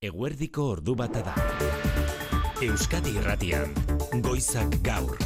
Eguerdiko 0.00 0.62
ordu 0.72 0.94
bata 0.96 1.20
da. 1.20 1.32
Euskadi 2.64 3.10
Irratian, 3.20 3.74
Goizak 4.24 4.78
Gaur. 4.80 5.18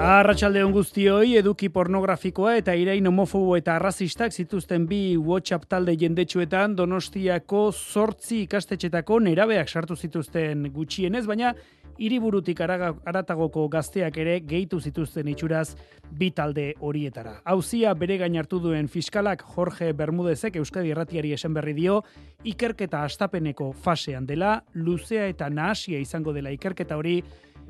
Arratxalde 0.00 0.62
hon 0.64 0.72
guztioi, 0.72 1.34
eduki 1.42 1.68
pornografikoa 1.74 2.54
eta 2.62 2.72
irain 2.72 3.04
homofobo 3.10 3.58
eta 3.60 3.74
arrazistak 3.76 4.32
zituzten 4.32 4.86
bi 4.88 5.02
WhatsApp 5.18 5.68
talde 5.68 5.92
jendetsuetan 6.00 6.78
Donostiako 6.78 7.66
zortzi 7.74 8.46
ikastetxetako 8.46 9.20
nerabeak 9.28 9.68
sartu 9.68 9.92
zituzten 9.92 10.70
gutxienez, 10.72 11.26
baina 11.28 11.52
hiriburutik 11.98 12.60
aratagoko 12.62 13.66
gazteak 13.68 14.16
ere 14.22 14.38
gehitu 14.40 14.80
zituzten 14.80 15.28
itxuraz 15.28 15.74
bi 16.18 16.30
talde 16.30 16.72
horietara. 16.80 17.38
Hauzia 17.44 17.92
bere 17.98 18.18
gain 18.22 18.38
hartu 18.38 18.60
duen 18.62 18.88
fiskalak 18.88 19.42
Jorge 19.54 19.92
Bermudezek 19.92 20.56
Euskadi 20.56 20.94
Erratiari 20.94 21.32
esan 21.36 21.54
berri 21.54 21.74
dio, 21.76 22.02
ikerketa 22.44 23.02
astapeneko 23.04 23.72
fasean 23.72 24.26
dela, 24.26 24.62
luzea 24.74 25.26
eta 25.28 25.50
nahasia 25.50 25.98
izango 26.00 26.32
dela 26.32 26.54
ikerketa 26.54 26.96
hori, 26.96 27.20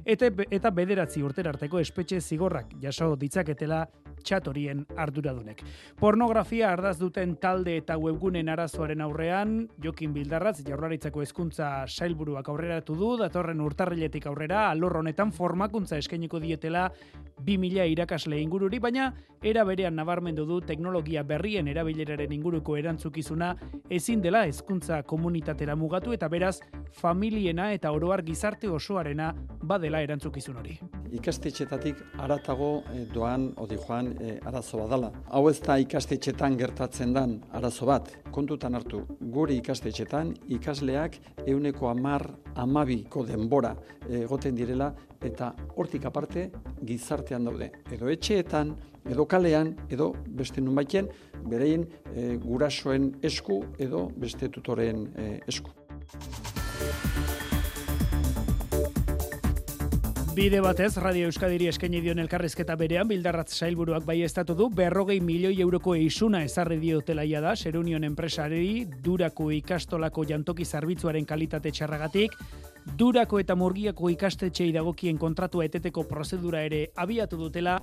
eta, 0.09 0.31
eta 0.51 0.71
bederatzi 0.73 1.23
urterarteko 1.25 1.81
espetxe 1.83 2.21
zigorrak 2.21 2.73
jaso 2.83 3.15
ditzaketela 3.21 3.83
txat 4.25 4.49
horien 4.51 4.83
arduradunek. 4.99 5.63
Pornografia 6.01 6.73
ardaz 6.73 6.97
duten 6.99 7.37
talde 7.41 7.77
eta 7.79 7.99
webgunen 8.01 8.49
arazoaren 8.51 9.03
aurrean, 9.05 9.61
Jokin 9.83 10.13
Bildarratz, 10.17 10.63
jaurlaritzako 10.67 11.23
hezkuntza 11.23 11.71
sailburuak 11.87 12.49
aurreratu 12.49 12.97
du, 12.99 13.13
datorren 13.21 13.61
urtarriletik 13.63 14.27
aurrera, 14.27 14.69
alor 14.73 14.99
honetan 15.03 15.33
formakuntza 15.33 16.01
eskainiko 16.01 16.41
dietela 16.43 16.89
2000 17.47 17.87
irakasle 17.93 18.41
ingururi, 18.43 18.81
baina 18.83 19.13
era 19.43 19.63
berean 19.65 19.95
nabarmendu 19.95 20.45
du 20.47 20.61
teknologia 20.67 21.23
berrien 21.23 21.69
erabileraren 21.71 22.33
inguruko 22.35 22.77
erantzukizuna 22.77 23.53
ezin 23.91 24.23
dela 24.23 24.45
hezkuntza 24.49 25.03
komunitatera 25.07 25.77
mugatu 25.77 26.13
eta 26.17 26.29
beraz 26.29 26.59
familiena 26.99 27.71
eta 27.73 27.93
oroar 27.95 28.25
gizarte 28.27 28.69
osoarena 28.69 29.31
badela 29.63 29.98
erantzukizun 30.05 30.57
hori. 30.61 30.77
Ikastetxetatik 31.19 32.01
aratago 32.25 32.71
eh, 32.93 33.05
doan 33.13 33.49
odi 33.57 33.79
joan 33.81 34.13
eh, 34.21 34.37
arazo 34.47 34.83
badala. 34.83 35.13
Hau 35.31 35.45
ez 35.51 35.59
da 35.65 35.79
ikastetxetan 35.81 36.59
gertatzen 36.61 37.15
dan 37.17 37.39
arazo 37.53 37.89
bat. 37.89 38.11
Kontutan 38.35 38.75
hartu, 38.79 39.05
gure 39.21 39.57
ikastetxetan 39.59 40.35
ikasleak 40.59 41.19
euneko 41.47 41.89
amar 41.91 42.27
amabiko 42.57 43.25
denbora 43.27 43.75
eh, 44.09 44.23
egoten 44.23 44.57
direla 44.59 44.93
eta 45.25 45.53
hortik 45.77 46.07
aparte 46.07 46.51
gizartean 46.87 47.49
daude. 47.49 47.73
Edo 47.93 48.09
etxeetan, 48.13 48.77
edo 49.09 49.27
kalean, 49.27 49.75
edo 49.91 50.13
beste 50.29 50.63
nun 50.63 50.79
baiten, 50.79 51.09
berein 51.49 51.87
e, 52.15 52.37
gurasoen 52.43 53.13
esku 53.25 53.63
edo 53.79 54.09
beste 54.17 54.51
tutoren 54.53 55.07
e, 55.17 55.29
esku. 55.49 55.71
Bide 60.39 60.61
batez, 60.63 60.93
Radio 61.03 61.27
Euskadiri 61.27 61.67
eskaini 61.67 61.99
dion 61.99 62.21
elkarrizketa 62.23 62.77
berean, 62.79 63.09
bildarratz 63.11 63.57
sailburuak 63.57 64.05
bai 64.07 64.21
estatu 64.23 64.55
du, 64.55 64.69
berrogei 64.71 65.17
milioi 65.19 65.57
euroko 65.65 65.97
eisuna 65.99 66.45
ezarri 66.47 66.77
diotelaia 66.79 67.41
da, 67.43 67.57
Serunion 67.59 68.07
enpresari, 68.07 68.85
durako 69.03 69.49
ikastolako 69.57 70.23
jantoki 70.31 70.63
zerbitzuaren 70.63 71.27
kalitate 71.27 71.73
txarragatik, 71.75 72.39
durako 72.97 73.39
eta 73.39 73.55
murgiako 73.55 74.11
ikastetxei 74.11 74.71
dagokien 74.73 75.19
kontratua 75.19 75.65
eteteko 75.69 76.05
prozedura 76.09 76.63
ere 76.65 76.89
abiatu 76.97 77.37
dutela, 77.37 77.79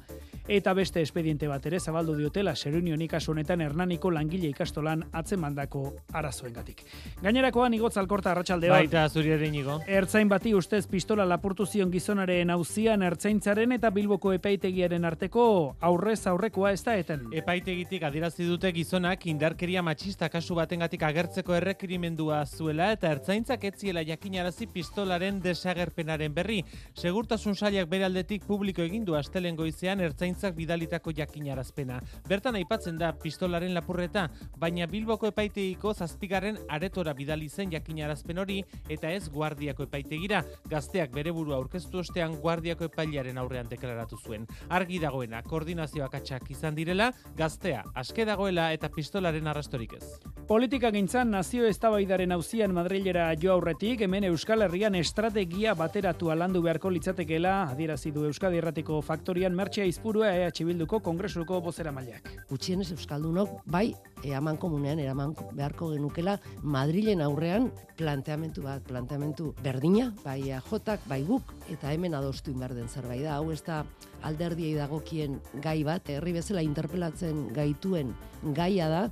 eta 0.47 0.73
beste 0.77 1.01
espediente 1.01 1.47
bat 1.47 1.65
ere 1.65 1.79
zabaldu 1.79 2.15
diotela 2.15 2.55
Serunion 2.55 3.01
ikasu 3.01 3.31
honetan 3.31 3.61
Hernaniko 3.61 4.11
langile 4.11 4.47
ikastolan 4.49 5.03
atzemandako 5.11 5.83
arazoengatik. 6.13 6.83
Gainerakoan 7.23 7.73
igotz 7.73 7.95
alkorta 7.97 8.31
arratsaldean. 8.31 8.75
Baita 8.75 9.07
zuriaren 9.09 9.55
igo. 9.55 9.79
Ertzain 9.87 10.29
bati 10.29 10.53
ustez 10.53 10.85
pistola 10.87 11.25
lapurtu 11.25 11.65
zion 11.65 11.91
gizonaren 11.91 12.49
auzian 12.53 13.01
ertzaintzaren 13.01 13.71
eta 13.77 13.89
Bilboko 13.89 14.33
epaitegiaren 14.37 15.05
arteko 15.05 15.75
aurrez 15.81 16.27
aurrekoa 16.27 16.71
ez 16.71 16.83
da 16.83 16.95
eten. 17.01 17.25
Epaitegitik 17.33 18.03
adierazi 18.03 18.45
dute 18.45 18.71
gizonak 18.75 19.25
indarkeria 19.25 19.81
matxista 19.81 20.29
kasu 20.29 20.55
batengatik 20.55 21.03
agertzeko 21.03 21.55
errekirimendua 21.57 22.45
zuela 22.45 22.91
eta 22.93 23.11
ertzaintzak 23.11 23.63
etziela 23.71 24.05
jakinarazi 24.05 24.67
pistolaren 24.95 25.41
desagerpenaren 25.43 26.31
berri. 26.31 26.61
Segurtasun 26.95 27.57
sailak 27.59 27.89
bere 27.91 28.05
aldetik 28.07 28.45
publiko 28.47 28.79
egindu 28.85 29.17
astelen 29.19 29.57
goizean 29.59 29.99
ertzaintzak 29.99 30.55
bidalitako 30.55 31.11
jakinarazpena. 31.11 31.97
Bertan 32.29 32.55
aipatzen 32.55 32.95
da 32.97 33.09
pistolaren 33.11 33.73
lapurreta, 33.75 34.29
baina 34.57 34.87
Bilboko 34.87 35.27
epaitegiko 35.27 35.91
zazpigarren 35.93 36.61
aretora 36.69 37.11
bidali 37.13 37.49
zen 37.49 37.73
jakinarazpen 37.73 38.39
hori 38.39 38.61
eta 38.87 39.11
ez 39.11 39.27
guardiako 39.27 39.83
epaitegira. 39.83 40.45
Gazteak 40.71 41.11
bere 41.11 41.35
burua 41.35 41.57
aurkeztu 41.57 41.99
ostean 41.99 42.39
guardiako 42.39 42.87
epailearen 42.87 43.37
aurrean 43.37 43.67
deklaratu 43.67 44.15
zuen. 44.23 44.47
Argi 44.69 45.01
dagoena, 45.03 45.43
koordinazioak 45.43 46.15
atxak 46.21 46.47
izan 46.55 46.79
direla, 46.79 47.11
gaztea, 47.35 47.83
aske 47.95 48.23
dagoela 48.23 48.71
eta 48.71 48.87
pistolaren 48.95 49.51
arrastorik 49.51 49.99
ez. 49.99 50.05
Politika 50.47 50.93
gintzan 50.95 51.35
nazio 51.35 51.67
eztabaidaren 51.67 52.31
auzian 52.31 52.71
Madrilera 52.71 53.27
jo 53.41 53.51
aurretik, 53.51 54.05
hemen 54.07 54.29
Euskal 54.31 54.61
Herrian 54.75 54.95
estrategia 54.99 55.71
bateratu 55.79 56.33
alandu 56.33 56.59
beharko 56.59 56.89
litzatekeela, 56.91 57.51
adierazi 57.71 58.09
du 58.11 58.25
Euskadi 58.27 58.57
Erratiko 58.59 58.97
Faktorian 58.99 59.53
Mertxea 59.55 59.85
Izpurua 59.87 60.33
EH 60.35 60.65
Bilduko 60.67 60.97
Kongresuko 60.99 61.61
bozera 61.63 61.93
mailak. 61.95 62.25
Gutxienez 62.49 62.89
Euskaldunok 62.91 63.53
bai 63.71 63.93
eaman 64.27 64.57
komunean 64.59 64.99
eraman 64.99 65.31
beharko 65.55 65.93
genukela 65.93 66.33
Madrilen 66.61 67.23
aurrean 67.23 67.69
planteamentu 67.95 68.65
bat, 68.65 68.83
planteamentu 68.83 69.53
berdina, 69.63 70.09
bai 70.25 70.41
jotak, 70.67 71.07
bai 71.07 71.21
guk, 71.23 71.53
eta 71.71 71.93
hemen 71.93 72.17
adostu 72.19 72.51
inbar 72.51 72.73
den 72.75 72.89
zerbait 72.91 73.23
da. 73.23 73.37
Hau 73.37 73.53
ez 73.55 73.61
da 73.63 73.85
alderdiei 74.27 74.73
dagokien 74.75 75.39
gai 75.63 75.85
bat, 75.87 76.11
herri 76.11 76.35
bezala 76.35 76.65
interpelatzen 76.67 77.45
gaituen 77.55 78.11
gaia 78.59 78.89
da, 78.91 79.05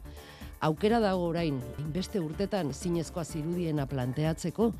aukera 0.59 0.99
dago 0.99 1.29
orain, 1.31 1.63
beste 1.95 2.19
urtetan 2.19 2.73
zinezkoa 2.73 3.23
zirudiena 3.23 3.87
planteatzeko, 3.87 4.73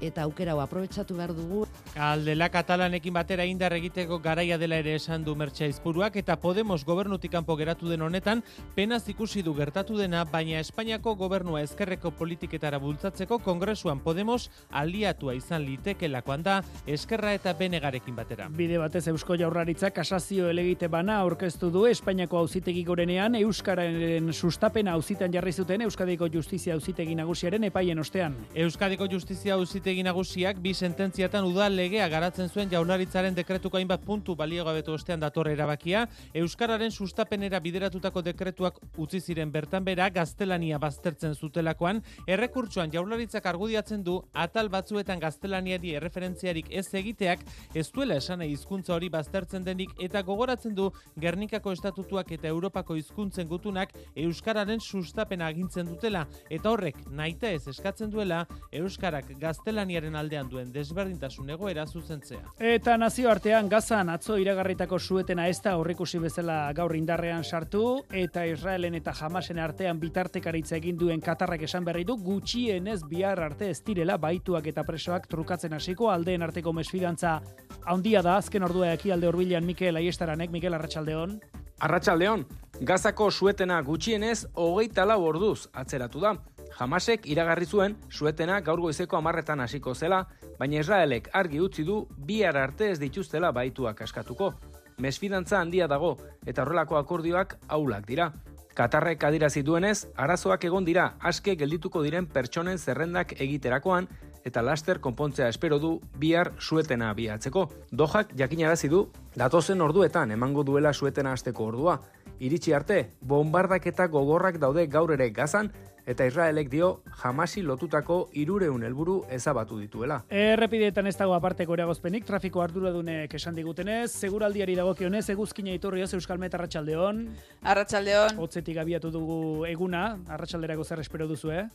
eta 0.00 0.22
aukera 0.22 0.52
hau 0.52 0.60
aprobetsatu 0.60 1.16
behar 1.16 1.32
dugu. 1.34 1.64
Aldela 1.96 2.48
katalanekin 2.52 3.14
batera 3.14 3.44
indar 3.48 3.72
egiteko 3.72 4.18
garaia 4.20 4.58
dela 4.58 4.76
ere 4.82 4.94
esan 4.96 5.24
du 5.24 5.34
Mertxa 5.36 5.66
Izpuruak 5.70 6.16
eta 6.20 6.36
Podemos 6.36 6.84
gobernutik 6.84 7.32
kanpo 7.32 7.56
geratu 7.56 7.88
den 7.88 8.02
honetan 8.02 8.42
penaz 8.74 9.08
ikusi 9.08 9.42
du 9.42 9.54
gertatu 9.54 9.96
dena, 9.96 10.24
baina 10.24 10.60
Espainiako 10.60 11.14
gobernua 11.16 11.62
ezkerreko 11.62 12.10
politiketara 12.10 12.78
bultzatzeko 12.78 13.38
kongresuan 13.38 14.00
Podemos 14.04 14.50
aliatua 14.70 15.34
izan 15.34 15.64
litekelakoan 15.64 16.42
da 16.42 16.60
eskerra 16.86 17.32
eta 17.34 17.54
benegarekin 17.56 18.16
batera. 18.16 18.48
Bide 18.48 18.78
batez 18.78 19.06
Eusko 19.08 19.36
Jaurlaritza 19.40 19.90
kasazio 19.90 20.50
elegite 20.50 20.88
bana 20.92 21.18
aurkeztu 21.24 21.70
du 21.70 21.86
Espainiako 21.86 22.38
auzitegi 22.44 22.84
gorenean 22.84 23.34
Euskararen 23.40 24.32
sustapena 24.32 24.92
auzitan 24.92 25.32
jarri 25.32 25.52
zuten 25.52 25.82
Euskadiko 25.86 26.28
Justizia 26.28 26.74
auzitegi 26.74 27.14
nagusiaren 27.14 27.64
epaien 27.64 27.98
ostean. 27.98 28.36
Euskadiko 28.54 29.08
Justizia 29.10 29.54
auzitegi 29.54 29.85
nagusiak 29.86 30.58
bi 30.58 30.72
sententziatan 30.74 31.44
udal 31.44 31.76
legea 31.76 32.08
garatzen 32.08 32.48
zuen 32.48 32.68
jaunaritzaren 32.68 33.34
dekretuko 33.34 33.76
hainbat 33.76 34.02
puntu 34.02 34.34
baliogabetu 34.34 34.92
ostean 34.92 35.20
datorre 35.20 35.52
erabakia, 35.52 36.08
Euskararen 36.34 36.90
sustapenera 36.90 37.60
bideratutako 37.60 38.22
dekretuak 38.22 38.80
utzi 38.98 39.20
ziren 39.20 39.52
bertan 39.52 39.84
bera 39.84 40.08
gaztelania 40.10 40.78
baztertzen 40.78 41.34
zutelakoan, 41.34 42.02
errekurtsoan 42.26 42.90
jaularitzak 42.90 43.46
argudiatzen 43.46 44.02
du 44.02 44.16
atal 44.34 44.68
batzuetan 44.68 45.20
gaztelaniari 45.20 45.94
erreferentziarik 45.94 46.66
ez 46.70 46.88
egiteak 46.92 47.46
ez 47.74 47.86
duela 47.92 48.16
esan 48.16 48.42
hizkuntza 48.42 48.94
hori 48.94 49.08
baztertzen 49.08 49.62
denik 49.64 49.94
eta 50.02 50.22
gogoratzen 50.22 50.74
du 50.74 50.90
Gernikako 51.20 51.72
estatutuak 51.72 52.32
eta 52.32 52.48
Europako 52.48 52.96
hizkuntzen 52.96 53.46
gutunak 53.46 53.94
Euskararen 54.16 54.80
sustapena 54.80 55.46
agintzen 55.46 55.86
dutela. 55.86 56.26
Eta 56.50 56.70
horrek 56.70 56.98
naita 57.10 57.50
ez 57.54 57.68
eskatzen 57.68 58.10
duela 58.10 58.46
Euskarak 58.72 59.30
gaztelaniaren 59.76 60.16
aldean 60.16 60.48
duen 60.48 60.70
desberdintasun 60.72 61.50
egoera 61.52 61.84
zuzentzea. 61.86 62.40
Eta 62.58 62.96
nazioartean 62.96 63.68
gazan 63.68 64.08
atzo 64.08 64.38
iragarritako 64.40 64.98
suetena 64.98 65.48
ez 65.48 65.60
da 65.62 65.76
horrikusi 65.76 66.18
bezala 66.18 66.72
gaur 66.72 66.94
indarrean 66.96 67.44
sartu 67.44 68.02
eta 68.10 68.46
Israelen 68.46 68.94
eta 68.94 69.12
Hamasen 69.12 69.58
artean 69.58 70.00
bitartekaritza 70.00 70.76
egin 70.76 70.96
duen 70.96 71.20
Katarrak 71.20 71.62
esan 71.68 71.84
berri 71.84 72.04
du 72.04 72.16
gutxienez 72.16 73.02
bihar 73.04 73.40
arte 73.40 73.70
ez 73.70 73.82
direla 73.84 74.16
baituak 74.16 74.66
eta 74.66 74.84
presoak 74.84 75.28
trukatzen 75.28 75.74
hasiko 75.74 76.10
aldeen 76.10 76.42
arteko 76.42 76.72
mesfidantza 76.72 77.40
handia 77.84 78.22
da 78.22 78.38
azken 78.38 78.64
ordua 78.64 78.94
ekialde 78.94 79.28
hurbilean 79.28 79.66
Mikel 79.66 79.96
Aiestaranek 79.96 80.50
Mikel 80.50 80.74
Arratsaldeon. 80.74 81.40
Arratsaldeon, 81.80 82.46
Gazako 82.80 83.30
suetena 83.30 83.82
gutxienez 83.82 84.46
hogeita 84.54 85.04
lau 85.04 85.22
orduz 85.28 85.68
atzeratu 85.74 86.20
da. 86.20 86.38
Hamasek 86.78 87.24
iragarri 87.32 87.64
zuen 87.64 87.94
suetena 88.10 88.58
gaur 88.60 88.80
goizeko 88.84 89.16
amarretan 89.16 89.62
hasiko 89.64 89.94
zela, 89.94 90.26
baina 90.58 90.82
Israelek 90.82 91.30
argi 91.32 91.60
utzi 91.60 91.84
du 91.84 92.02
bihar 92.28 92.56
arte 92.60 92.90
ez 92.90 92.98
dituztela 93.00 93.52
baituak 93.52 94.02
askatuko. 94.04 94.52
Mesfidantza 94.98 95.60
handia 95.60 95.88
dago 95.88 96.16
eta 96.44 96.62
horrelako 96.62 96.98
akordioak 97.00 97.56
aulak 97.68 98.06
dira. 98.06 98.32
Katarrek 98.76 99.24
adirazi 99.24 99.62
duenez, 99.64 100.06
arazoak 100.20 100.64
egon 100.68 100.84
dira 100.84 101.14
aske 101.20 101.54
geldituko 101.56 102.02
diren 102.04 102.26
pertsonen 102.26 102.76
zerrendak 102.76 103.32
egiterakoan 103.40 104.08
eta 104.44 104.62
laster 104.62 105.00
konpontzea 105.00 105.48
espero 105.48 105.78
du 105.80 105.94
bihar 106.20 106.52
suetena 106.60 107.08
abiatzeko. 107.10 107.70
Dojak 107.90 108.36
jakinarazi 108.36 108.92
du 108.92 109.06
datozen 109.34 109.80
orduetan 109.80 110.30
emango 110.30 110.62
duela 110.62 110.92
suetena 110.92 111.32
hasteko 111.32 111.72
ordua. 111.72 111.98
Iritsi 112.38 112.74
arte, 112.76 112.98
bombardaketa 113.22 114.06
gogorrak 114.12 114.60
daude 114.60 114.86
gaur 114.92 115.14
ere 115.16 115.30
gazan 115.30 115.72
eta 116.06 116.26
Israelek 116.26 116.70
dio 116.70 117.02
jamasi 117.22 117.62
lotutako 117.66 118.28
irureun 118.32 118.84
helburu 118.86 119.16
ezabatu 119.30 119.78
dituela. 119.80 120.20
Errepideetan 120.30 121.10
ez 121.10 121.16
dago 121.18 121.34
aparteko 121.34 121.74
eragozpenik, 121.74 122.24
trafiko 122.24 122.62
arduradunek 122.62 123.34
esan 123.34 123.58
digutenez, 123.58 124.12
seguraldiari 124.12 124.78
dagokionez, 124.78 125.24
eguzkina 125.34 125.74
iturrioz 125.74 126.12
Euskal 126.14 126.38
Meta 126.38 126.60
Arratxaldeon. 126.60 127.26
Arratxaldeon. 127.62 128.38
Hotzetik 128.38 128.78
abiatu 128.78 129.10
dugu 129.10 129.66
eguna, 129.66 130.06
arratsalderako 130.30 130.84
zer 130.86 131.02
espero 131.02 131.26
duzu, 131.26 131.50
eh? 131.50 131.66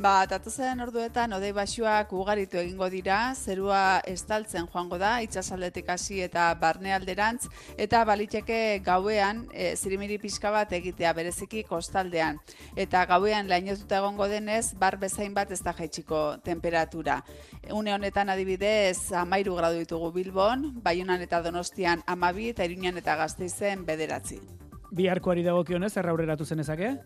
Ba, 0.00 0.24
datozen 0.24 0.78
orduetan 0.80 1.34
odei 1.36 1.50
basuak 1.52 2.14
ugaritu 2.16 2.56
egingo 2.56 2.86
dira, 2.88 3.34
zerua 3.36 4.00
estaltzen 4.08 4.64
joango 4.72 4.96
da, 4.96 5.10
itxasaldetik 5.20 5.90
hasi 5.92 6.22
eta 6.24 6.46
barnealderantz, 6.62 7.50
eta 7.76 8.00
baliteke 8.08 8.80
gauean 8.86 9.42
e, 9.52 9.74
zirimiri 9.76 10.16
pixka 10.22 10.54
bat 10.54 10.72
egitea 10.72 11.12
bereziki 11.18 11.66
kostaldean. 11.68 12.40
Eta 12.80 13.04
gauean 13.12 13.52
lainotuta 13.52 14.00
egongo 14.00 14.30
denez, 14.32 14.72
bar 14.80 14.96
bezain 14.96 15.36
bat 15.36 15.52
ez 15.52 15.60
da 15.60 15.76
jaitsiko 15.76 16.24
temperatura. 16.48 17.20
Une 17.68 17.92
honetan 17.92 18.32
adibidez, 18.32 19.12
amairu 19.12 19.60
gradu 19.60 19.84
ditugu 19.84 20.14
Bilbon, 20.16 20.70
Baiunan 20.80 21.20
eta 21.20 21.44
Donostian 21.44 22.00
amabi 22.06 22.54
eta 22.54 22.64
Iruñan 22.64 22.96
eta 23.04 23.20
Gazteizen 23.20 23.84
bederatzi. 23.84 24.40
Biharkoari 24.96 25.44
dagokionez, 25.44 25.98
erra 26.00 26.16
aurreratu 26.16 26.48
zenezake? 26.48 26.96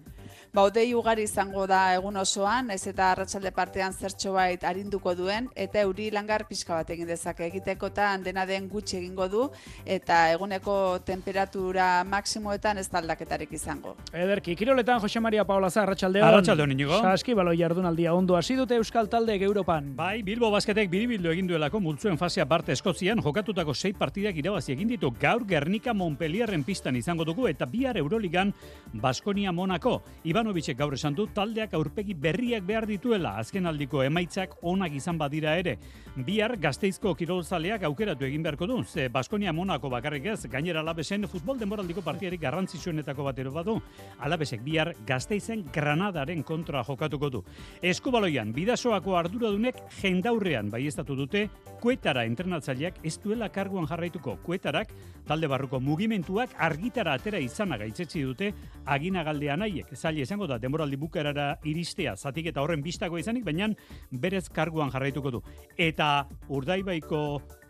Ba, 0.54 0.62
odei 0.68 0.92
ugari 0.94 1.24
izango 1.26 1.64
da 1.66 1.96
egun 1.96 2.14
osoan, 2.20 2.68
ez 2.70 2.84
eta 2.86 3.08
arratsalde 3.10 3.50
partean 3.50 3.90
zertxo 3.90 4.36
bait 4.36 4.62
arinduko 4.62 5.10
duen, 5.18 5.48
eta 5.58 5.80
euri 5.82 6.12
langar 6.14 6.44
pixka 6.46 6.76
bat 6.76 6.92
egin 6.94 7.08
dezake 7.10 7.48
egitekotan 7.48 8.22
dena 8.22 8.44
den 8.46 8.68
gutxi 8.70 9.00
egingo 9.00 9.26
du, 9.26 9.48
eta 9.82 10.20
eguneko 10.30 10.76
temperatura 11.02 11.88
maksimoetan 12.06 12.78
ez 12.78 12.86
aldaketarik 12.94 13.50
izango. 13.58 13.96
Ederki, 14.12 14.54
kiroletan 14.54 15.00
Jose 15.02 15.18
Maria 15.18 15.42
Paola 15.44 15.72
za, 15.72 15.82
arratsaldeon. 15.82 16.28
Arratsaldeon 16.28 16.76
inigo. 16.76 17.00
Saski 17.02 17.34
balo 17.34 17.50
jardunaldia 17.58 18.14
ondo 18.14 18.38
hasi 18.38 18.54
dute 18.54 18.78
Euskal 18.78 19.10
Talde 19.10 19.34
Europan. 19.34 19.90
Bai, 19.96 20.22
Bilbo 20.22 20.52
Basketek 20.54 20.86
biribildu 20.88 21.34
egin 21.34 21.50
duelako 21.50 21.82
multzuen 21.82 22.14
fasea 22.16 22.46
parte 22.46 22.78
Eskozian 22.78 23.18
jokatutako 23.26 23.74
sei 23.74 23.90
partidak 23.92 24.38
irabazi 24.38 24.76
egin 24.78 24.94
ditu 24.94 25.10
gaur 25.18 25.42
Gernika 25.50 25.92
Montpellierren 25.92 26.62
pistan 26.62 26.94
izango 26.94 27.26
dugu 27.26 27.50
eta 27.50 27.66
bihar 27.66 27.98
Euroligan 27.98 28.54
Baskonia 28.92 29.50
Monako. 29.50 29.98
Ivanovicek 30.44 30.76
gaur 30.76 30.92
esan 30.92 31.14
du 31.16 31.24
taldeak 31.32 31.72
aurpegi 31.72 32.12
berriak 32.20 32.66
behar 32.68 32.84
dituela 32.84 33.30
azken 33.40 33.64
aldiko 33.64 34.02
emaitzak 34.04 34.58
onak 34.60 34.92
izan 34.92 35.16
badira 35.16 35.54
ere. 35.56 35.78
Bihar 36.26 36.58
gazteizko 36.60 37.14
kirolzaleak 37.16 37.86
aukeratu 37.88 38.26
egin 38.26 38.42
beharko 38.44 38.66
du, 38.68 38.76
ze 38.84 39.08
Baskonia 39.08 39.54
Monako 39.56 39.88
bakarrik 39.88 40.26
ez, 40.26 40.44
gainera 40.52 40.82
alabesen 40.84 41.24
futbol 41.32 41.56
denboraldiko 41.58 42.02
partiarik 42.04 42.42
garrantzitsuenetako 42.42 43.24
batero 43.24 43.52
badu. 43.54 43.78
Alabesek 44.20 44.60
bihar 44.62 44.92
gazteizen 45.06 45.64
Granadaren 45.72 46.42
kontra 46.42 46.84
jokatuko 46.84 47.30
du. 47.30 47.42
Eskubaloian, 47.80 48.52
bidasoako 48.52 49.16
arduradunek 49.16 49.80
jendaurrean 50.02 50.68
baiestatu 50.70 51.16
dute, 51.16 51.46
kuetara 51.80 52.26
entrenatzaileak 52.28 53.00
ez 53.02 53.16
duela 53.24 53.48
karguan 53.48 53.88
jarraituko. 53.88 54.36
Kuetarak, 54.44 54.92
talde 55.26 55.48
barruko 55.48 55.80
mugimentuak 55.80 56.52
argitara 56.58 57.16
atera 57.16 57.40
izana 57.40 57.80
gaitzetsi 57.80 58.22
dute, 58.28 58.52
aginagaldean 58.84 59.64
nahiek. 59.64 59.96
Zaila 59.96 60.23
izango 60.24 60.48
da, 60.50 60.58
demoraldi 60.58 60.98
bukerara 61.00 61.54
iristea, 61.68 62.16
zatik 62.16 62.50
eta 62.50 62.62
horren 62.64 62.82
bistago 62.84 63.20
izanik, 63.20 63.44
baina 63.46 63.70
berez 64.10 64.48
karguan 64.52 64.92
jarraituko 64.94 65.36
du. 65.36 65.42
Eta 65.78 66.26
urdaibaiko 66.48 67.20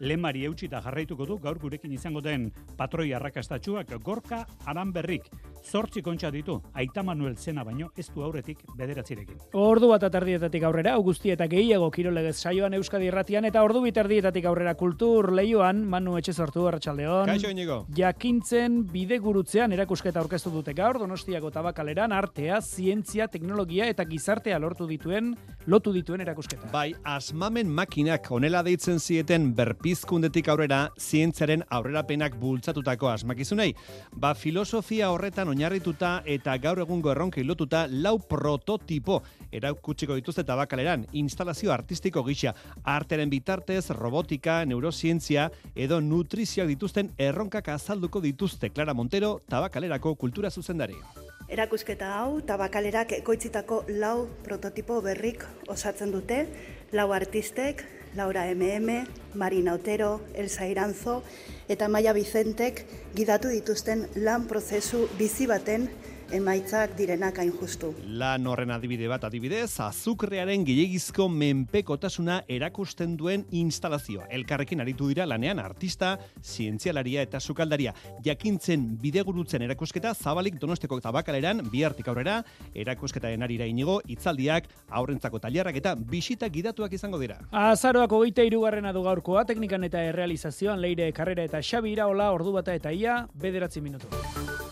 lemari 0.04 0.44
eutxita 0.44 0.80
jarraituko 0.84 1.26
du, 1.26 1.38
gaur 1.42 1.58
gurekin 1.58 1.92
izango 1.92 2.20
den 2.24 2.50
patroi 2.76 3.10
arrakastatxuak, 3.16 3.94
gorka 4.04 4.44
aranberrik, 4.68 5.30
zortzi 5.64 6.02
kontxa 6.04 6.30
ditu, 6.30 6.58
aita 6.74 7.02
Manuel 7.02 7.36
zena 7.36 7.64
baino, 7.64 7.90
ez 7.96 8.06
du 8.12 8.22
aurretik 8.22 8.60
bederatzirekin. 8.76 9.40
Ordu 9.58 9.88
bat 9.90 10.04
atardietatik 10.04 10.64
aurrera, 10.68 10.94
augusti 10.98 11.32
eta 11.32 11.46
gehiago 11.50 11.90
kirolegez 11.94 12.36
saioan 12.36 12.76
Euskadi 12.76 13.08
irratian, 13.08 13.48
eta 13.48 13.62
ordu 13.64 13.82
biterdietatik 13.84 14.44
aurrera 14.50 14.74
kultur 14.78 15.32
lehioan, 15.32 15.84
Manu 15.88 16.18
etxe 16.20 16.34
sortu, 16.34 16.66
arratsaldeon. 16.68 17.30
Kaixo 17.30 17.50
inigo. 17.52 17.80
Jakintzen 17.96 18.82
bide 18.92 19.18
gurutzean 19.24 19.72
erakusketa 19.72 20.20
aurkeztu 20.20 20.52
dute 20.52 20.74
gaur, 20.76 20.98
donostiako 21.00 21.50
tabakaleran, 21.54 22.12
artea, 22.12 22.60
zientzia, 22.60 23.28
teknologia 23.28 23.88
eta 23.88 24.04
gizartea 24.08 24.58
lortu 24.60 24.88
dituen, 24.90 25.32
lotu 25.66 25.92
dituen 25.94 26.20
erakusketa. 26.24 26.68
Bai, 26.72 26.92
asmamen 27.04 27.70
makinak 27.72 28.30
onela 28.34 28.62
deitzen 28.66 29.00
zieten 29.00 29.52
berpizkundetik 29.94 30.49
aurrera 30.50 30.88
zientziaren 30.99 31.62
aurrerapenak 31.70 32.35
bultzatutako 32.41 33.06
asmakizunei. 33.12 33.75
Ba, 34.11 34.32
filosofia 34.35 35.12
horretan 35.14 35.49
oinarrituta 35.52 36.23
eta 36.26 36.56
gaur 36.58 36.81
egungo 36.82 37.12
erronkei 37.12 37.44
lotuta 37.46 37.85
lau 37.88 38.19
prototipo 38.19 39.20
erakutsiko 39.52 40.17
dituzte 40.19 40.43
tabakaleran, 40.43 41.06
instalazio 41.12 41.70
artistiko 41.73 42.25
gisa, 42.26 42.55
arteren 42.82 43.31
bitartez, 43.31 43.91
robotika, 43.94 44.64
neurozientzia 44.64 45.50
edo 45.76 46.00
nutrizioak 46.00 46.73
dituzten 46.75 47.12
erronkak 47.17 47.69
azalduko 47.69 48.20
dituzte 48.20 48.70
Clara 48.70 48.94
Montero, 48.94 49.38
tabakalerako 49.49 50.17
kultura 50.17 50.50
zuzendari. 50.50 50.99
Erakusketa 51.46 52.17
hau, 52.19 52.41
tabakalerak 52.43 53.12
ekoitzitako 53.20 53.85
lau 54.00 54.26
prototipo 54.43 54.99
berrik 55.05 55.44
osatzen 55.69 56.11
dute, 56.11 56.46
lau 56.91 57.12
artistek, 57.12 57.85
Laura 58.14 58.46
MM, 58.46 59.06
Marina 59.34 59.75
Otero, 59.75 60.20
Elsa 60.34 60.66
Iranzo 60.69 61.22
eta 61.69 61.88
Maia 61.88 62.12
Vicentek 62.14 62.84
gidatu 63.14 63.50
dituzten 63.50 64.06
lan 64.16 64.46
prozesu 64.46 65.08
bizi 65.19 65.46
baten 65.50 65.88
emaitzak 66.34 66.96
direnak 66.98 67.38
hain 67.38 67.52
justu. 67.54 67.92
Lan 68.19 68.46
horren 68.50 68.72
adibide 68.75 69.06
bat 69.10 69.22
adibidez, 69.28 69.78
azukrearen 69.84 70.64
gehiagizko 70.66 71.28
menpekotasuna 71.31 72.40
erakusten 72.50 73.14
duen 73.20 73.44
instalazioa. 73.54 74.26
Elkarrekin 74.34 74.82
aritu 74.82 75.08
dira 75.12 75.26
lanean 75.31 75.60
artista, 75.62 76.16
zientzialaria 76.42 77.22
eta 77.22 77.40
sukaldaria. 77.40 77.94
Jakintzen 78.26 78.86
bidegurutzen 79.02 79.62
erakusketa 79.69 80.14
zabalik 80.14 80.58
donosteko 80.60 80.98
tabakaleran 81.04 81.62
bihartik 81.70 82.08
aurrera, 82.10 82.40
erakusketaren 82.75 83.46
arira 83.46 83.69
inigo, 83.70 84.00
itzaldiak, 84.10 84.69
aurrentzako 84.90 85.38
tailerrak 85.46 85.79
eta 85.82 85.94
bisita 85.94 86.50
gidatuak 86.50 86.98
izango 86.98 87.22
dira. 87.22 87.38
Azaroak 87.64 88.12
hogeita 88.12 88.43
irugarrena 88.46 88.93
du 88.93 89.06
gaurkoa, 89.06 89.46
teknikan 89.46 89.86
eta 89.86 90.03
errealizazioan 90.10 90.82
leire 90.82 91.12
karrera 91.14 91.46
eta 91.46 91.62
xabi 91.62 91.94
iraola 91.94 92.32
ordu 92.34 92.58
bata 92.58 92.74
eta 92.74 92.93
ia, 92.93 93.22
bederatzi 93.38 93.84
minutu. 93.84 94.63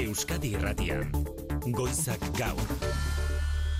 Euskadi 0.00 0.54
irratian, 0.56 1.10
goizak 1.76 2.22
gaur. 2.38 2.60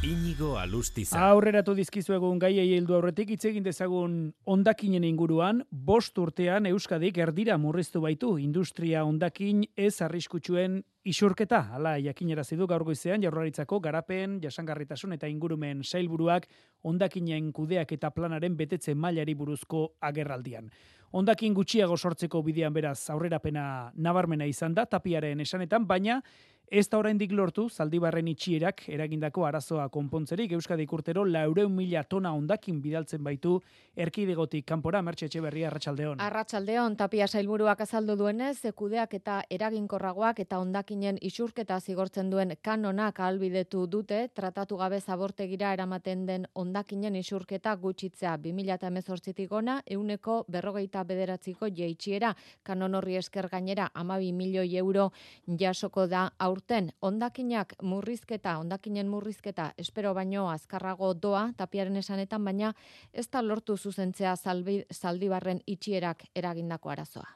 Inigo 0.04 0.50
alustiza. 0.60 1.16
Aurreratu 1.30 1.72
dizkizuegun 1.78 2.36
gaiei 2.42 2.66
heldu 2.74 2.98
aurretik 2.98 3.32
hitz 3.32 3.46
egin 3.48 3.64
dezagun 3.64 4.18
hondakinen 4.44 5.06
inguruan, 5.08 5.62
bost 5.70 6.20
urtean 6.20 6.68
Euskadik 6.68 7.22
erdira 7.24 7.56
murriztu 7.56 8.04
baitu 8.04 8.34
industria 8.36 9.06
hondakin 9.08 9.64
ez 9.76 9.94
arriskutsuen 10.04 10.82
isurketa. 11.08 11.62
Hala, 11.72 11.96
jakinerazi 12.04 12.60
du 12.60 12.68
gaur 12.68 12.84
goizean 12.84 13.24
Jaurlaritzako 13.24 13.80
garapen, 13.80 14.42
jasangarritasun 14.44 15.16
eta 15.16 15.28
ingurumen 15.28 15.80
sailburuak 15.84 16.48
hondakinen 16.84 17.48
kudeak 17.56 17.96
eta 17.96 18.12
planaren 18.12 18.60
betetze 18.60 18.94
mailari 18.94 19.34
buruzko 19.34 19.86
agerraldian. 20.00 20.68
Hondakin 21.10 21.54
gutxiago 21.54 21.96
sortzeko 21.98 22.42
bidean 22.46 22.74
beraz 22.74 22.98
aurrerapena 23.10 23.90
nabarmena 23.98 24.46
izan 24.46 24.76
da 24.76 24.84
tapiaren 24.86 25.40
esanetan, 25.42 25.86
baina 25.86 26.20
Ez 26.70 26.84
da 26.86 27.00
oraindik 27.00 27.32
lortu, 27.34 27.64
zaldibarren 27.66 28.28
itxierak 28.30 28.84
eragindako 28.94 29.42
arazoa 29.42 29.88
konpontzerik. 29.90 30.52
Euskadi 30.54 30.84
urtero 30.94 31.24
laureun 31.26 31.72
mila 31.74 32.04
tona 32.04 32.30
ondakin 32.30 32.76
bidaltzen 32.80 33.24
baitu 33.26 33.56
erkidegotik. 33.96 34.68
Kanpora 34.68 35.00
mertxe 35.02 35.26
etxe 35.26 35.40
berria 35.42 35.66
Arratxaldeon. 35.66 36.20
Arratxaldeon, 36.22 36.94
tapia 36.96 37.26
sailburuak 37.26 37.80
azaldu 37.82 38.14
duenez, 38.20 38.62
kudeak 38.76 39.16
eta 39.18 39.40
eraginkorragoak 39.50 40.38
eta 40.44 40.60
ondakinen 40.62 41.18
isurketa 41.20 41.80
zigortzen 41.80 42.30
duen 42.30 42.54
kanonak 42.62 43.18
ahalbidetu 43.18 43.88
dute, 43.88 44.28
tratatu 44.32 44.78
gabe 44.78 45.00
zabortegira 45.00 45.72
eramaten 45.74 46.24
den 46.26 46.46
ondakinen 46.54 47.16
isurketa 47.16 47.74
gutxitzea. 47.74 48.36
2018tik 48.46 49.50
gona, 49.50 49.80
euneko 49.90 50.44
berrogeita 50.46 51.02
bederatziko 51.02 51.66
jeitxiera, 51.66 52.36
kanon 52.62 52.94
horri 52.94 53.18
esker 53.18 53.50
gainera 53.50 53.90
amabi 53.92 54.30
milioi 54.32 54.76
euro 54.76 55.10
jasoko 55.58 56.06
da 56.06 56.28
aur 56.38 56.59
aurten 56.60 56.92
ondakinak 57.00 57.74
murrizketa, 57.82 58.58
ondakinen 58.58 59.08
murrizketa 59.08 59.72
espero 59.78 60.12
baino 60.14 60.48
azkarrago 60.50 61.14
doa 61.14 61.50
tapiaren 61.56 61.96
esanetan, 61.96 62.44
baina 62.44 62.74
ez 63.12 63.28
da 63.32 63.40
lortu 63.42 63.76
zuzentzea 63.76 64.36
zaldi, 64.36 64.84
zaldibarren 64.92 65.60
itxierak 65.66 66.24
eragindako 66.36 66.90
arazoa. 66.90 67.28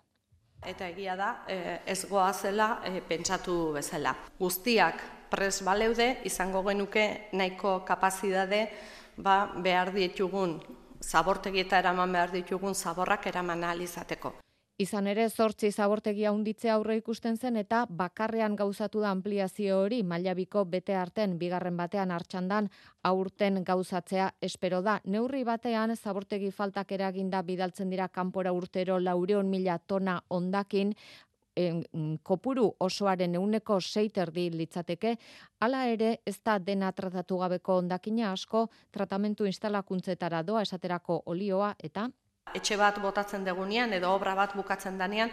Eta 0.66 0.88
egia 0.88 1.16
da, 1.16 1.44
e, 1.48 1.80
ez 1.86 2.04
goazela 2.08 2.82
e, 2.84 3.00
pentsatu 3.00 3.72
bezala. 3.72 4.14
Guztiak 4.38 5.00
pres 5.30 5.62
baleude, 5.64 6.20
izango 6.24 6.62
genuke 6.62 7.30
nahiko 7.32 7.80
kapazidade 7.84 8.68
ba, 9.16 9.52
behar 9.56 9.92
ditugun 9.94 10.60
zabortegieta 11.00 11.78
eraman 11.78 12.12
behar 12.12 12.30
ditugun 12.32 12.74
zaborrak 12.74 13.26
eraman 13.26 13.64
izateko. 13.80 14.34
Izan 14.82 15.06
ere, 15.06 15.28
zortzi 15.30 15.68
zabortegia 15.70 16.32
unditzea 16.34 16.72
aurre 16.74 16.96
ikusten 16.98 17.36
zen 17.38 17.56
eta 17.60 17.84
bakarrean 17.98 18.56
gauzatu 18.58 18.98
da 19.04 19.12
ampliazio 19.14 19.76
hori 19.84 20.00
mailabiko 20.02 20.64
bete 20.64 20.96
arten 20.98 21.36
bigarren 21.38 21.76
batean 21.78 22.10
hartxandan 22.10 22.66
aurten 23.10 23.62
gauzatzea 23.62 24.32
espero 24.42 24.80
da. 24.82 24.96
Neurri 25.04 25.44
batean 25.46 25.94
zabortegi 25.94 26.50
faltak 26.50 26.90
eraginda 26.90 27.42
bidaltzen 27.42 27.94
dira 27.94 28.08
kanpora 28.08 28.52
urtero 28.52 28.98
laureon 28.98 29.46
mila 29.46 29.78
tona 29.78 30.16
ondakin, 30.28 30.92
en, 31.54 31.84
kopuru 32.24 32.66
osoaren 32.80 33.38
euneko 33.38 33.78
seiterdi 33.80 34.48
litzateke, 34.50 35.14
hala 35.60 35.86
ere 35.86 36.16
ez 36.26 36.40
da 36.42 36.58
dena 36.58 36.90
tratatu 36.90 37.38
gabeko 37.38 37.78
ondakina 37.84 38.32
asko 38.32 38.66
tratamentu 38.90 39.46
instalakuntzetara 39.46 40.42
doa 40.42 40.66
esaterako 40.66 41.22
olioa 41.26 41.76
eta 41.78 42.08
etxe 42.54 42.78
bat 42.78 43.00
botatzen 43.02 43.44
degunean 43.44 43.92
edo 43.92 44.14
obra 44.14 44.34
bat 44.38 44.54
bukatzen 44.54 44.96
danean, 44.98 45.30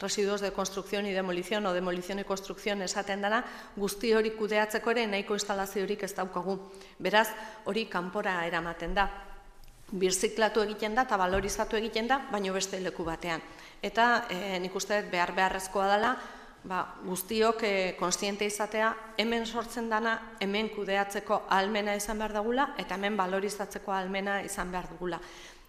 residuos 0.00 0.40
de 0.40 0.52
construcción 0.52 1.06
y 1.06 1.12
demolición 1.12 1.64
o 1.66 1.72
demolición 1.72 2.18
y 2.18 2.24
construcción 2.24 2.82
esaten 2.82 3.22
dana, 3.22 3.44
guzti 3.76 4.12
hori 4.12 4.34
kudeatzeko 4.34 4.90
ere 4.90 5.06
nahiko 5.06 5.38
instalaziorik 5.38 6.02
ez 6.02 6.12
daukagu. 6.14 6.58
Beraz, 6.98 7.30
hori 7.64 7.86
kanpora 7.86 8.42
eramaten 8.46 8.94
da. 8.94 9.06
Birziklatu 9.94 10.64
egiten 10.66 10.96
da 10.98 11.06
eta 11.06 11.16
valorizatu 11.16 11.78
egiten 11.78 12.10
da, 12.10 12.18
baino 12.32 12.52
beste 12.52 12.80
leku 12.82 13.06
batean. 13.06 13.40
Eta 13.80 14.26
e, 14.28 14.58
nik 14.58 14.74
uste 14.74 15.04
behar 15.12 15.32
beharrezkoa 15.36 15.86
dela, 15.94 16.16
ba, 16.64 16.82
guztiok 17.06 17.62
e, 17.62 17.74
konstiente 17.96 18.48
izatea, 18.50 18.90
hemen 19.16 19.46
sortzen 19.46 19.88
dana, 19.88 20.34
hemen 20.40 20.72
kudeatzeko 20.74 21.44
almena 21.54 21.94
izan 21.94 22.18
behar 22.18 22.34
dugula, 22.34 22.72
eta 22.76 22.98
hemen 22.98 23.16
valorizatzeko 23.16 23.94
almena 23.94 24.40
izan 24.42 24.72
behar 24.74 24.90
dugula. 24.90 25.20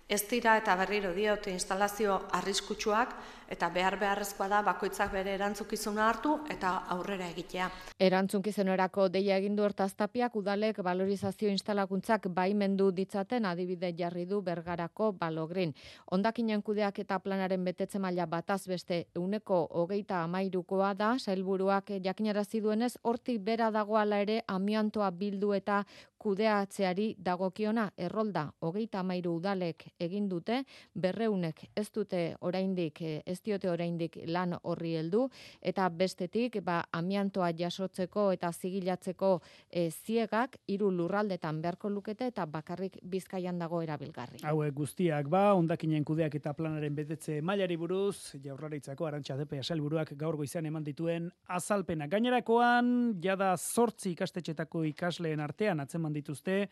Ez 0.08 0.22
dira 0.30 0.58
eta 0.60 0.76
berriro 0.78 1.12
diote 1.16 1.50
instalazio 1.50 2.20
arriskutsuak 2.38 3.16
eta 3.50 3.70
behar 3.70 3.98
beharrezkoa 4.00 4.48
da 4.48 4.62
bakoitzak 4.66 5.12
bere 5.14 5.34
erantzukizuna 5.36 6.08
hartu 6.10 6.36
eta 6.50 6.72
aurrera 6.96 7.28
egitea. 7.34 7.70
Erantzukizunerako 8.00 9.08
deia 9.10 9.38
egin 9.38 9.56
du 9.56 9.64
hortaztapiak 9.64 10.36
udalek 10.36 10.82
valorizazio 10.84 11.50
instalakuntzak 11.50 12.28
baimendu 12.28 12.92
ditzaten 12.92 13.46
adibide 13.46 13.94
jarri 13.98 14.26
du 14.26 14.42
bergarako 14.42 15.12
balogrin. 15.20 15.74
Ondakinen 16.12 16.62
kudeak 16.62 17.00
eta 17.06 17.20
planaren 17.20 17.64
betetze 17.66 18.00
maila 18.00 18.26
bataz 18.26 18.66
beste 18.68 19.06
euneko 19.16 19.62
hogeita 19.82 20.24
amairukoa 20.24 20.94
da, 20.94 21.16
sailburuak 21.20 21.92
jakinarazi 22.04 22.62
duenez, 22.62 22.96
hortik 23.04 23.42
bera 23.42 23.72
dagoala 23.72 24.20
ere 24.26 24.42
amiantoa 24.48 25.12
bildu 25.12 25.54
eta 25.54 25.84
kudeatzeari 26.26 27.16
dagokiona 27.22 27.90
errolda 27.98 28.48
hogeita 28.66 29.04
amairu 29.04 29.36
udalek 29.38 29.86
egin 30.02 30.30
dute, 30.30 30.64
berreunek 30.96 31.68
ez 31.78 31.88
dute 31.94 32.22
oraindik 32.42 33.02
ez 33.04 33.35
diote 33.44 33.70
oraindik 33.70 34.18
lan 34.28 34.56
horri 34.64 34.96
heldu 35.00 35.28
eta 35.62 35.90
bestetik 35.90 36.62
ba 36.64 36.82
amiantoa 36.92 37.52
jasotzeko 37.58 38.32
eta 38.36 38.52
zigilatzeko 38.52 39.32
e, 39.70 39.90
ziegak 39.92 40.58
hiru 40.68 40.92
lurraldetan 40.92 41.62
beharko 41.62 41.90
lukete 41.90 42.28
eta 42.28 42.46
bakarrik 42.46 42.98
Bizkaian 43.04 43.60
dago 43.60 43.82
erabilgarri. 43.82 44.40
Hauek 44.44 44.74
guztiak 44.74 45.30
ba 45.30 45.54
hondakinen 45.54 46.04
kudeak 46.06 46.36
eta 46.36 46.54
planaren 46.54 46.96
betetze 46.96 47.42
mailari 47.42 47.78
buruz 47.78 48.36
Jaurlaritzako 48.44 49.06
Arantxa 49.06 49.38
Depe 49.38 49.62
sailburuak 49.64 50.14
gaur 50.18 50.38
goizean 50.38 50.66
eman 50.66 50.84
dituen 50.84 51.30
azalpena 51.48 52.08
gainerakoan 52.08 53.16
jada 53.22 53.56
8 53.58 54.12
ikastetxetako 54.12 54.84
ikasleen 54.92 55.40
artean 55.40 55.80
atzeman 55.80 56.14
dituzte 56.14 56.68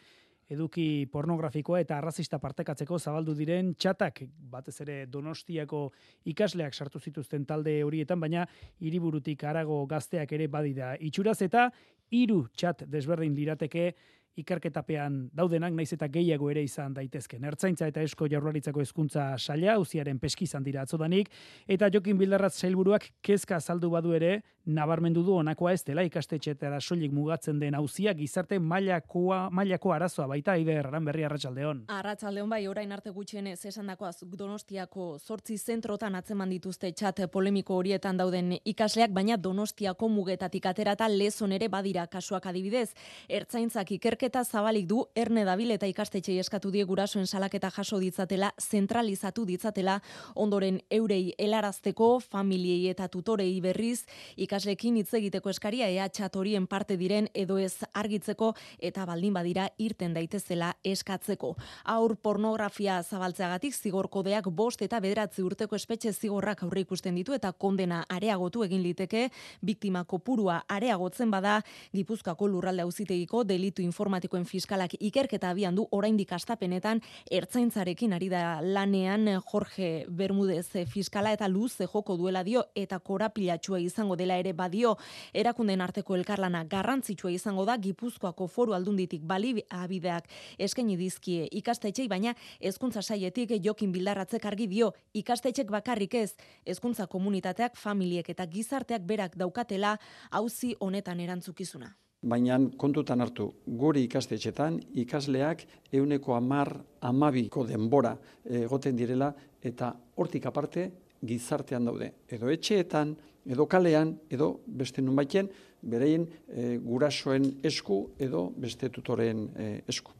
eduki 0.50 1.06
pornografikoa 1.12 1.80
eta 1.84 1.98
arrazista 1.98 2.40
partekatzeko 2.40 3.00
zabaldu 3.00 3.36
diren 3.38 3.74
txatak 3.76 4.24
batez 4.52 4.80
ere 4.82 4.98
Donostiako 5.12 5.86
ikasleak 6.26 6.74
sartu 6.74 7.00
zituzten 7.00 7.46
talde 7.46 7.82
horietan 7.84 8.20
baina 8.20 8.48
hiriburutik 8.80 9.44
harago 9.44 9.86
gazteak 9.88 10.32
ere 10.32 10.48
badira 10.48 10.96
itxuraz 11.00 11.42
eta 11.42 11.70
hiru 12.12 12.44
txat 12.54 12.86
desberdin 12.90 13.36
lirateke 13.36 13.94
ikerketapean 14.40 15.18
daudenak 15.36 15.76
naiz 15.78 15.92
eta 15.94 16.08
gehiago 16.10 16.50
ere 16.50 16.64
izan 16.66 16.94
daitezke. 16.96 17.38
Ertzaintza 17.38 17.88
eta 17.90 18.02
esko 18.02 18.28
jaurlaritzako 18.32 18.82
hezkuntza 18.82 19.28
saila 19.38 19.78
uziaren 19.82 20.20
peskizan 20.20 20.66
dira 20.66 20.82
atzodanik 20.82 21.30
eta 21.68 21.90
Jokin 21.94 22.18
Bildarratz 22.18 22.56
sailburuak 22.58 23.12
kezka 23.22 23.60
azaldu 23.62 23.92
badu 23.94 24.14
ere 24.18 24.40
nabarmendu 24.66 25.24
du 25.24 25.36
honakoa 25.36 25.74
ez 25.74 25.84
dela 25.84 26.04
ikastetxetara 26.08 26.80
soilik 26.82 27.12
mugatzen 27.12 27.60
den 27.60 27.76
auzia 27.76 28.14
gizarte 28.14 28.60
mailakoa 28.60 29.50
mailako 29.52 29.92
arazoa 29.94 30.28
baita 30.28 30.56
Ider 30.56 30.90
berri 31.04 31.26
Arratsaldeon. 31.26 31.84
Arratsaldeon 31.88 32.50
bai 32.50 32.68
orain 32.68 32.92
arte 32.92 33.10
gutxienez 33.10 33.66
esandakoa 33.66 34.12
Donostiako 34.38 35.20
8 35.20 35.58
zentrotan 35.58 36.16
atzeman 36.16 36.50
dituzte 36.50 36.92
chat 36.94 37.20
polemiko 37.32 37.76
horietan 37.76 38.18
dauden 38.18 38.58
ikasleak 38.64 39.12
baina 39.12 39.38
Donostiako 39.38 40.10
mugetatik 40.10 40.66
aterata 40.66 41.08
lezon 41.08 41.52
ere 41.52 41.68
badira 41.68 42.08
kasuak 42.08 42.46
adibidez. 42.46 42.94
Ertzaintzak 43.30 43.92
ikerk 43.92 44.14
ikerketa 44.14 44.44
zabalik 44.44 44.86
du 44.88 45.06
erne 45.16 45.44
dabil 45.44 45.72
eta 45.74 45.88
ikastetxei 45.90 46.38
eskatu 46.40 46.70
die 46.72 46.84
gurasoen 46.86 47.26
salaketa 47.28 47.70
jaso 47.74 47.98
ditzatela, 48.00 48.52
zentralizatu 48.62 49.46
ditzatela, 49.46 50.00
ondoren 50.36 50.80
eurei 50.92 51.34
helarazteko, 51.38 52.20
familiei 52.20 52.90
eta 52.90 53.08
tutorei 53.08 53.60
berriz, 53.62 54.06
ikaslekin 54.54 55.00
hitz 55.00 55.16
egiteko 55.18 55.50
eskaria 55.50 55.88
ea 55.90 56.04
txatorien 56.14 56.68
parte 56.70 56.94
diren 56.94 57.26
edo 57.34 57.56
ez 57.58 57.82
argitzeko 57.98 58.52
eta 58.78 59.02
baldin 59.10 59.34
badira 59.34 59.64
irten 59.82 60.14
daitezela 60.14 60.68
eskatzeko. 60.86 61.56
Aur 61.90 62.14
pornografia 62.22 63.00
zabaltzeagatik 63.02 63.74
zigor 63.74 64.12
kodeak 64.14 64.52
bost 64.54 64.84
eta 64.86 65.00
bederatzi 65.02 65.42
urteko 65.42 65.74
espetxe 65.76 66.12
zigorrak 66.14 66.62
aurre 66.68 66.84
ikusten 66.86 67.18
ditu 67.18 67.34
eta 67.34 67.50
kondena 67.52 68.04
areagotu 68.14 68.62
egin 68.68 68.84
liteke, 68.84 69.32
biktima 69.62 70.04
kopurua 70.04 70.60
areagotzen 70.70 71.34
bada, 71.34 71.56
Gipuzkoako 71.96 72.48
lurralde 72.48 72.86
auzitegiko 72.86 73.42
delitu 73.44 73.82
informa 73.82 74.04
informatikoen 74.04 74.46
fiskalak 74.46 74.94
ikerketa 75.00 75.50
abian 75.50 75.74
du 75.74 75.88
oraindik 75.90 76.32
astapenetan 76.38 77.02
ertzaintzarekin 77.32 78.14
ari 78.14 78.30
da 78.30 78.60
lanean 78.62 79.42
Jorge 79.50 80.06
Bermudez 80.10 80.86
fiskala 80.94 81.34
eta 81.34 81.48
luze 81.48 81.88
joko 81.88 82.18
duela 82.18 82.44
dio 82.44 82.68
eta 82.76 83.00
korapilatxua 83.00 83.80
izango 83.80 84.16
dela 84.16 84.43
ere 84.44 84.54
badio. 84.54 84.98
Erakunden 85.34 85.82
arteko 85.82 86.18
elkarlana 86.20 86.64
garrantzitsua 86.70 87.32
izango 87.32 87.66
da 87.66 87.78
Gipuzkoako 87.82 88.48
foru 88.52 88.76
aldunditik 88.78 89.24
bali 89.24 89.56
abideak 89.70 90.30
eskaini 90.60 90.98
dizkie 91.00 91.48
ikastetxei 91.64 92.08
baina 92.12 92.36
hezkuntza 92.60 93.02
saietik 93.02 93.56
jokin 93.64 93.92
bildarratzek 93.96 94.46
argi 94.52 94.68
dio. 94.68 94.94
Ikastetxek 95.14 95.72
bakarrik 95.72 96.14
ez 96.20 96.32
hezkuntza 96.66 97.08
komunitateak 97.08 97.78
familiek 97.80 98.30
eta 98.30 98.48
gizarteak 98.48 99.06
berak 99.08 99.38
daukatela 99.40 99.98
auzi 100.32 100.76
honetan 100.80 101.20
erantzukizuna. 101.20 101.94
Baina 102.24 102.56
kontutan 102.80 103.20
hartu 103.20 103.50
guri 103.68 104.06
ikastetxetan 104.08 104.78
ikasleak 105.04 105.66
euneko 105.92 106.38
amar 106.38 106.70
amabiko 107.04 107.66
denbora 107.68 108.14
egoten 108.46 108.96
direla 108.96 109.34
eta 109.62 109.92
hortik 110.16 110.46
aparte 110.48 110.86
gizartean 111.24 111.86
daude. 111.86 112.12
Edo 112.28 112.52
etxeetan, 112.52 113.16
edo 113.46 113.68
kalean, 113.68 114.16
edo 114.32 114.60
beste 114.68 115.02
nun 115.02 115.16
baiten, 115.16 115.50
berein 115.82 116.28
e, 116.48 116.78
gurasoen 116.84 117.50
esku 117.64 118.06
edo 118.20 118.50
beste 118.56 118.90
tutoren 118.90 119.50
e, 119.56 119.70
esku. 119.88 120.14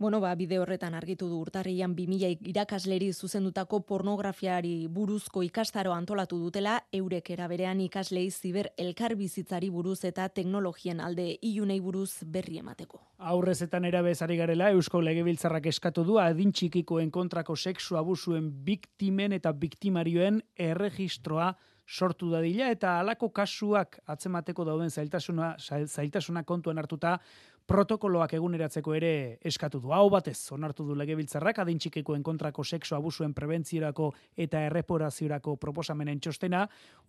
Bueno, 0.00 0.18
ba, 0.18 0.30
bide 0.34 0.56
horretan 0.56 0.94
argitu 0.96 1.26
du 1.28 1.36
urtarrian 1.44 1.92
2000 1.92 2.46
irakasleri 2.48 3.10
zuzendutako 3.12 3.82
pornografiari 3.84 4.86
buruzko 4.88 5.42
ikastaro 5.44 5.92
antolatu 5.92 6.38
dutela, 6.40 6.78
eurek 6.96 7.28
eraberean 7.34 7.82
ikaslei 7.84 8.30
ziber 8.30 8.70
elkar 8.80 9.12
bizitzari 9.20 9.68
buruz 9.68 9.98
eta 10.08 10.30
teknologien 10.32 11.02
alde 11.04 11.26
ilunei 11.42 11.76
buruz 11.84 12.24
berri 12.24 12.56
emateko. 12.62 13.02
Aurrezetan 13.18 13.84
erabezari 13.84 14.38
garela, 14.40 14.70
Eusko 14.72 15.02
Legebiltzarrak 15.04 15.68
eskatu 15.68 16.06
du 16.08 16.16
adin 16.16 16.54
txikikoen 16.56 17.10
kontrako 17.12 17.56
sexu 17.56 18.00
abusuen 18.00 18.48
biktimen 18.64 19.36
eta 19.36 19.52
biktimarioen 19.52 20.40
erregistroa 20.56 21.52
sortu 21.90 22.30
dadila 22.30 22.70
eta 22.70 22.96
halako 23.00 23.28
kasuak 23.34 23.98
atzemateko 24.06 24.64
dauden 24.64 24.90
zailtasuna, 24.90 25.56
zailtasuna 25.58 26.44
kontuan 26.46 26.78
hartuta 26.78 27.16
protokoloak 27.70 28.32
eguneratzeko 28.34 28.96
ere 28.98 29.38
eskatu 29.46 29.78
du. 29.78 29.92
Hau 29.94 30.08
batez, 30.10 30.50
onartu 30.50 30.82
du 30.88 30.96
legebiltzarrak 30.98 31.60
adintxikekoen 31.62 32.22
kontrako 32.26 32.64
sexu 32.64 32.96
abusuen 32.96 33.30
prebentziorako 33.30 34.08
eta 34.34 34.64
erreporaziorako 34.66 35.54
proposamenen 35.62 36.18
txostena, 36.18 36.64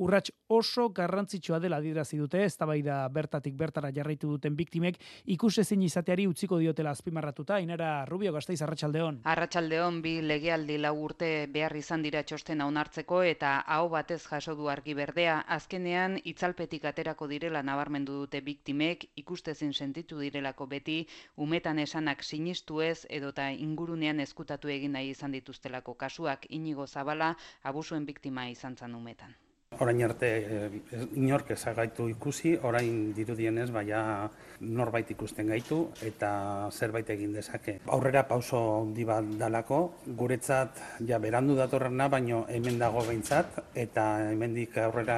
urrats 0.06 0.30
oso 0.54 0.92
garrantzitsua 0.94 1.58
dela 1.64 1.80
dirazi 1.82 2.20
dute, 2.20 2.44
ez 2.46 2.54
da 2.62 3.08
bertatik 3.10 3.56
bertara 3.58 3.90
jarraitu 3.92 4.30
duten 4.30 4.56
biktimek, 4.56 5.00
ikusezin 5.34 5.82
izateari 5.82 6.28
utziko 6.30 6.60
diotela 6.60 6.92
azpimarratuta, 6.92 7.58
inara 7.60 8.06
Rubio 8.06 8.32
Gasteiz 8.32 8.62
Arratsaldeon. 8.62 9.22
Arratsaldeon 9.26 10.00
bi 10.04 10.20
legealdi 10.22 10.78
lau 10.78 10.94
urte 11.08 11.48
behar 11.50 11.76
izan 11.76 12.06
dira 12.06 12.22
txostena 12.22 12.70
onartzeko 12.70 13.24
eta 13.24 13.56
hau 13.66 13.90
batez 13.90 14.22
jaso 14.28 14.54
du 14.54 14.70
argi 14.70 14.94
berdea, 14.94 15.40
azkenean 15.58 16.20
itzalpetik 16.24 16.86
aterako 16.86 17.26
direla 17.34 17.66
nabarmendu 17.66 18.22
dute 18.28 18.46
biktimek, 18.46 19.10
ikustezin 19.16 19.74
sentitu 19.74 20.22
direla 20.22 20.51
direlako 20.52 20.68
beti, 20.68 21.08
umetan 21.38 21.80
esanak 21.80 22.24
sinistu 22.24 22.82
ez 22.82 23.06
edota 23.10 23.50
ingurunean 23.52 24.20
ezkutatu 24.20 24.68
egin 24.68 24.92
nahi 24.92 25.12
izan 25.12 25.32
dituztelako 25.32 25.96
kasuak 25.96 26.46
inigo 26.50 26.88
zabala 26.88 27.36
abusuen 27.64 28.06
biktima 28.06 28.50
izan 28.50 28.76
zan 28.76 28.96
umetan. 28.96 29.34
Orain 29.80 30.02
arte 30.04 30.28
eh, 30.28 30.98
inork 31.16 31.52
ezagaitu 31.56 32.10
ikusi, 32.12 32.58
orain 32.68 33.14
dirudienez 33.16 33.70
baina 33.72 34.30
norbait 34.60 35.14
ikusten 35.14 35.48
gaitu 35.48 35.78
eta 36.04 36.32
zerbait 36.76 37.08
egin 37.16 37.32
dezake. 37.32 37.78
Aurrera 37.88 38.26
pauso 38.28 38.60
handi 38.82 39.06
bat 39.08 39.30
dalako, 39.40 39.80
guretzat 40.20 40.82
ja 41.08 41.22
berandu 41.24 41.56
datorrena, 41.56 42.10
baino 42.12 42.44
hemen 42.50 42.84
dago 42.84 43.06
behintzat 43.08 43.62
eta 43.86 44.06
hemendik 44.34 44.76
aurrera 44.78 45.18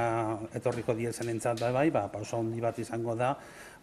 etorriko 0.54 0.94
diezen 1.02 1.34
entzat 1.34 1.66
bai, 1.74 1.90
ba, 1.90 2.06
pauso 2.14 2.38
handi 2.38 2.62
bat 2.62 2.78
izango 2.78 3.18
da, 3.18 3.34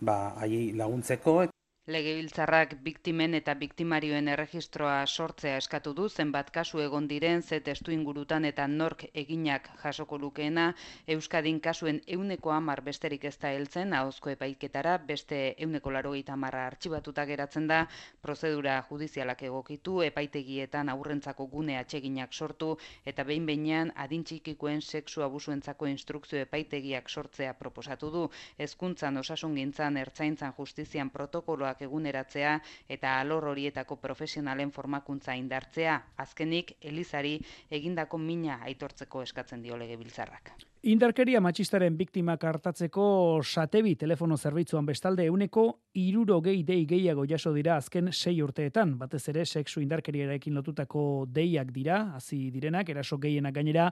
ba, 0.00 0.34
ahi 0.36 0.72
laguntzeko. 0.72 1.46
Legebiltzarrak 1.90 2.76
biktimen 2.84 3.32
eta 3.34 3.54
biktimarioen 3.58 4.28
erregistroa 4.30 4.98
sortzea 5.10 5.56
eskatu 5.58 5.90
du 5.98 6.04
zenbat 6.08 6.50
kasu 6.54 6.78
egon 6.84 7.08
diren 7.10 7.42
ze 7.42 7.58
testu 7.66 7.90
ingurutan 7.90 8.44
eta 8.44 8.66
nork 8.68 9.02
eginak 9.22 9.66
jasoko 9.82 10.18
lukeena. 10.24 10.66
Euskadin 11.14 11.58
kasuen 11.60 11.98
euneko 12.06 12.52
amar 12.54 12.82
besterik 12.88 13.24
ez 13.24 13.34
da 13.42 13.50
heltzen 13.50 13.94
ahozko 14.00 14.30
epaiketara 14.30 14.98
beste 15.08 15.40
euneko 15.58 15.90
laro 15.90 16.14
marra 16.36 16.66
artxibatuta 16.66 17.24
geratzen 17.24 17.66
da. 17.66 17.88
Prozedura 18.22 18.84
judizialak 18.88 19.42
egokitu 19.42 20.02
epaitegietan 20.02 20.88
aurrentzako 20.88 21.46
gune 21.46 21.76
atseginak 21.76 22.32
sortu 22.32 22.78
eta 23.04 23.24
behin 23.24 23.46
behinean 23.46 23.92
adintxikikoen 23.96 24.80
sexu 24.80 25.22
abusuentzako 25.22 25.86
instrukzio 25.86 26.38
epaitegiak 26.38 27.08
sortzea 27.08 27.54
proposatu 27.54 28.10
du. 28.10 28.30
Hezkuntzan 28.58 29.16
osasungintzan 29.16 29.96
ertzaintzan 29.96 30.52
justizian 30.52 31.10
protokoloak 31.10 31.79
eguneratzea 31.82 32.56
eta 32.88 33.18
alor 33.20 33.48
horietako 33.52 33.96
profesionalen 33.96 34.72
formakuntza 34.72 35.36
indartzea, 35.36 36.00
azkenik 36.16 36.76
Elizari 36.80 37.38
egindako 37.70 38.18
mina 38.18 38.60
aitortzeko 38.64 39.22
eskatzen 39.22 39.62
dio 39.62 39.76
legebiltzarrak. 39.76 40.52
Indarkeria 40.80 41.42
matxistaren 41.44 41.96
biktimak 41.98 42.44
hartatzeko 42.48 43.02
satebi 43.44 43.98
telefono 44.00 44.38
zerbitzuan 44.40 44.86
bestalde 44.88 45.26
euneko 45.28 45.64
iruro 46.00 46.38
gehi 46.40 46.62
dei 46.64 46.86
gehiago 46.88 47.26
jaso 47.28 47.52
dira 47.52 47.76
azken 47.76 48.08
sei 48.12 48.40
urteetan. 48.40 48.94
Batez 48.98 49.26
ere, 49.28 49.44
seksu 49.44 49.82
indarkeriarekin 49.84 50.56
lotutako 50.56 51.26
deiak 51.28 51.74
dira, 51.76 52.00
hasi 52.16 52.48
direnak, 52.54 52.88
eraso 52.88 53.18
gehienak 53.20 53.54
gainera, 53.54 53.90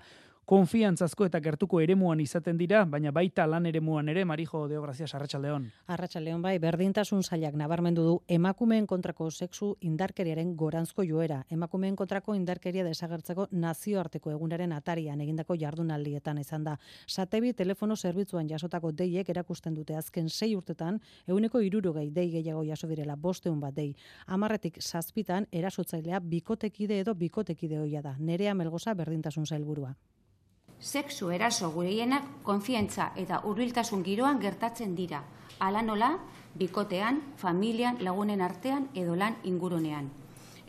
konfiantzazko 0.48 1.26
eta 1.28 1.42
gertuko 1.44 1.82
eremuan 1.84 2.22
izaten 2.24 2.56
dira, 2.56 2.78
baina 2.88 3.10
baita 3.12 3.44
lan 3.46 3.66
eremuan 3.68 4.08
ere, 4.08 4.22
Marijo 4.24 4.62
Deo 4.68 4.80
Gracias, 4.80 5.12
Arratxaldeon. 5.14 5.66
Arratxaldeon 5.92 6.40
bai, 6.40 6.54
berdintasun 6.58 7.22
zailak 7.22 7.58
nabarmendu 7.60 8.06
du 8.06 8.14
emakumeen 8.36 8.86
kontrako 8.88 9.28
sexu 9.30 9.74
indarkeriaren 9.84 10.54
goranzko 10.56 11.04
joera. 11.04 11.42
Emakumeen 11.52 11.96
kontrako 12.00 12.32
indarkeria 12.38 12.86
desagertzeko 12.86 13.50
nazioarteko 13.52 14.32
egunaren 14.32 14.72
atarian 14.72 15.20
egindako 15.20 15.58
jardunaldietan 15.60 16.40
izan 16.40 16.64
da. 16.64 16.78
Satebi 17.06 17.52
telefono 17.52 17.96
zerbitzuan 17.96 18.48
jasotako 18.48 18.92
deiek 18.92 19.28
erakusten 19.28 19.76
dute 19.76 20.00
azken 20.00 20.30
sei 20.30 20.54
urtetan, 20.56 21.02
eguneko 21.26 21.60
irurogei 21.60 22.08
dei 22.08 22.30
gehiago 22.32 22.64
jaso 22.64 22.88
direla 22.88 23.16
bosteun 23.16 23.60
bat 23.60 23.76
dei. 23.76 23.90
Amarretik 24.26 24.80
zazpitan 24.80 25.44
erasotzailea 25.52 26.20
bikotekide 26.20 27.02
edo 27.04 27.14
bikotekide 27.14 27.84
hoia 27.84 28.00
da. 28.00 28.16
Nerea 28.18 28.54
melgoza 28.54 28.96
berdintasun 28.96 29.44
zailburua 29.44 29.92
sexu 30.80 31.30
eraso 31.30 31.70
gureienak 31.72 32.24
konfientza 32.42 33.12
eta 33.16 33.40
hurbiltasun 33.44 34.04
giroan 34.04 34.40
gertatzen 34.40 34.94
dira. 34.94 35.22
Hala 35.58 35.82
nola, 35.82 36.18
bikotean, 36.54 37.22
familian, 37.36 37.98
lagunen 38.00 38.40
artean 38.40 38.88
edo 38.94 39.16
lan 39.16 39.36
ingurunean. 39.44 40.10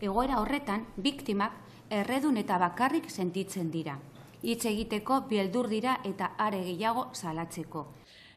Egoera 0.02 0.40
horretan, 0.40 0.86
biktimak 0.98 1.54
erredun 1.90 2.38
eta 2.38 2.58
bakarrik 2.58 3.10
sentitzen 3.10 3.72
dira. 3.72 4.00
Hitz 4.42 4.66
egiteko 4.66 5.22
bieldur 5.30 5.68
dira 5.68 6.00
eta 6.04 6.34
are 6.38 6.64
gehiago 6.64 7.10
salatzeko 7.14 7.88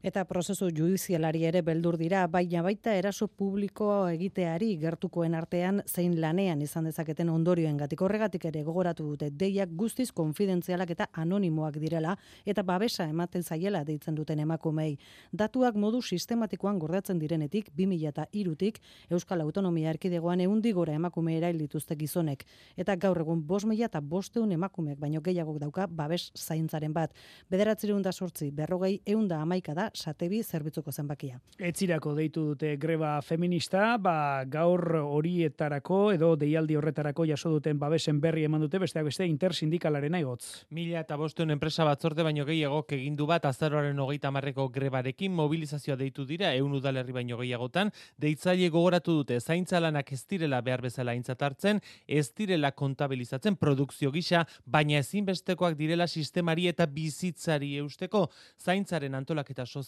eta 0.03 0.25
prozesu 0.27 0.67
judizialari 0.75 1.45
ere 1.47 1.63
beldur 1.63 1.97
dira, 1.97 2.25
baina 2.27 2.63
baita 2.63 2.95
eraso 2.99 3.29
publiko 3.29 4.09
egiteari 4.11 4.73
gertukoen 4.83 5.35
artean 5.39 5.81
zein 5.87 6.17
lanean 6.21 6.63
izan 6.63 6.89
dezaketen 6.89 7.31
ondorioen 7.31 7.77
gatik 7.79 8.03
horregatik 8.03 8.49
ere 8.51 8.65
gogoratu 8.67 9.07
dute 9.13 9.31
deiak 9.31 9.71
guztiz 9.79 10.11
konfidentzialak 10.13 10.91
eta 10.91 11.07
anonimoak 11.13 11.79
direla 11.79 12.17
eta 12.45 12.65
babesa 12.67 13.07
ematen 13.09 13.43
zaiela 13.43 13.85
deitzen 13.85 14.19
duten 14.19 14.41
emakumei. 14.43 14.97
Datuak 15.33 15.79
modu 15.79 16.03
sistematikoan 16.03 16.81
gordatzen 16.83 17.23
direnetik 17.23 17.71
2000 17.77 18.09
eta 18.09 18.27
irutik 18.33 18.83
Euskal 19.11 19.41
Autonomia 19.41 19.91
Erkidegoan 19.95 20.41
eundi 20.41 20.73
gora 20.73 20.99
emakume 20.99 21.37
erail 21.37 21.59
dituzte 21.59 21.95
gizonek. 21.95 22.45
Eta 22.77 22.97
gaur 22.97 23.23
egun 23.23 23.47
bos 23.47 23.65
mila 23.65 23.87
eta 23.87 24.01
bosteun 24.01 24.51
emakumeek 24.53 24.99
baino 24.99 25.23
gehiagok 25.23 25.61
dauka 25.63 25.87
babes 25.87 26.33
zaintzaren 26.35 26.93
bat. 26.93 27.15
Bederatzireunda 27.51 28.13
sortzi, 28.13 28.51
berrogei 28.51 29.01
eunda 29.07 29.41
amaika 29.41 29.75
da 29.75 29.92
satebi 29.95 30.43
zerbitzuko 30.43 30.93
zenbakia. 30.93 31.39
Etzirako 31.59 32.15
deitu 32.17 32.45
dute 32.53 32.77
greba 32.81 33.15
feminista, 33.23 33.97
ba, 33.99 34.45
gaur 34.49 34.97
horietarako 35.03 36.01
edo 36.15 36.33
deialdi 36.41 36.77
horretarako 36.79 37.27
jaso 37.29 37.51
duten 37.53 37.79
babesen 37.79 38.21
berri 38.21 38.45
eman 38.49 38.63
dute 38.65 38.81
besteak 38.83 39.07
beste 39.07 39.27
intersindikalaren 39.29 40.17
aigotz. 40.19 40.65
Mila 40.71 41.03
eta 41.03 41.17
bosteun 41.21 41.53
enpresa 41.55 41.85
batzorde 41.85 42.25
baino 42.25 42.47
gehiago 42.49 42.83
egindu 42.93 43.27
bat 43.27 43.45
azaroaren 43.49 43.99
hogeita 43.99 44.31
marreko 44.31 44.69
grebarekin 44.73 45.33
mobilizazioa 45.37 45.97
deitu 46.01 46.25
dira 46.27 46.55
eun 46.55 46.73
udalerri 46.79 47.13
baino 47.13 47.39
gehiagotan, 47.41 47.93
deitzaile 48.19 48.71
gogoratu 48.73 49.19
dute 49.21 49.41
zaintza 49.41 49.81
lanak 49.81 50.13
ez 50.13 50.23
direla 50.29 50.61
behar 50.63 50.83
bezala 50.83 51.15
intzatartzen, 51.15 51.81
ez 52.07 52.33
direla 52.33 52.73
kontabilizatzen 52.73 53.57
produkzio 53.57 54.13
gisa, 54.13 54.47
baina 54.65 54.99
ezinbestekoak 55.03 55.77
direla 55.77 56.07
sistemari 56.07 56.69
eta 56.69 56.87
bizitzari 56.87 57.77
eusteko 57.83 58.29
zaintzaren 58.61 59.15
antolaketa 59.15 59.67
sozial 59.67 59.82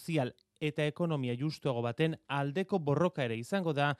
eta 0.59 0.85
ekonomia 0.85 1.35
justuago 1.39 1.81
baten 1.81 2.15
aldeko 2.27 2.79
borroka 2.79 3.23
ere 3.23 3.37
izango 3.37 3.73
da 3.73 3.95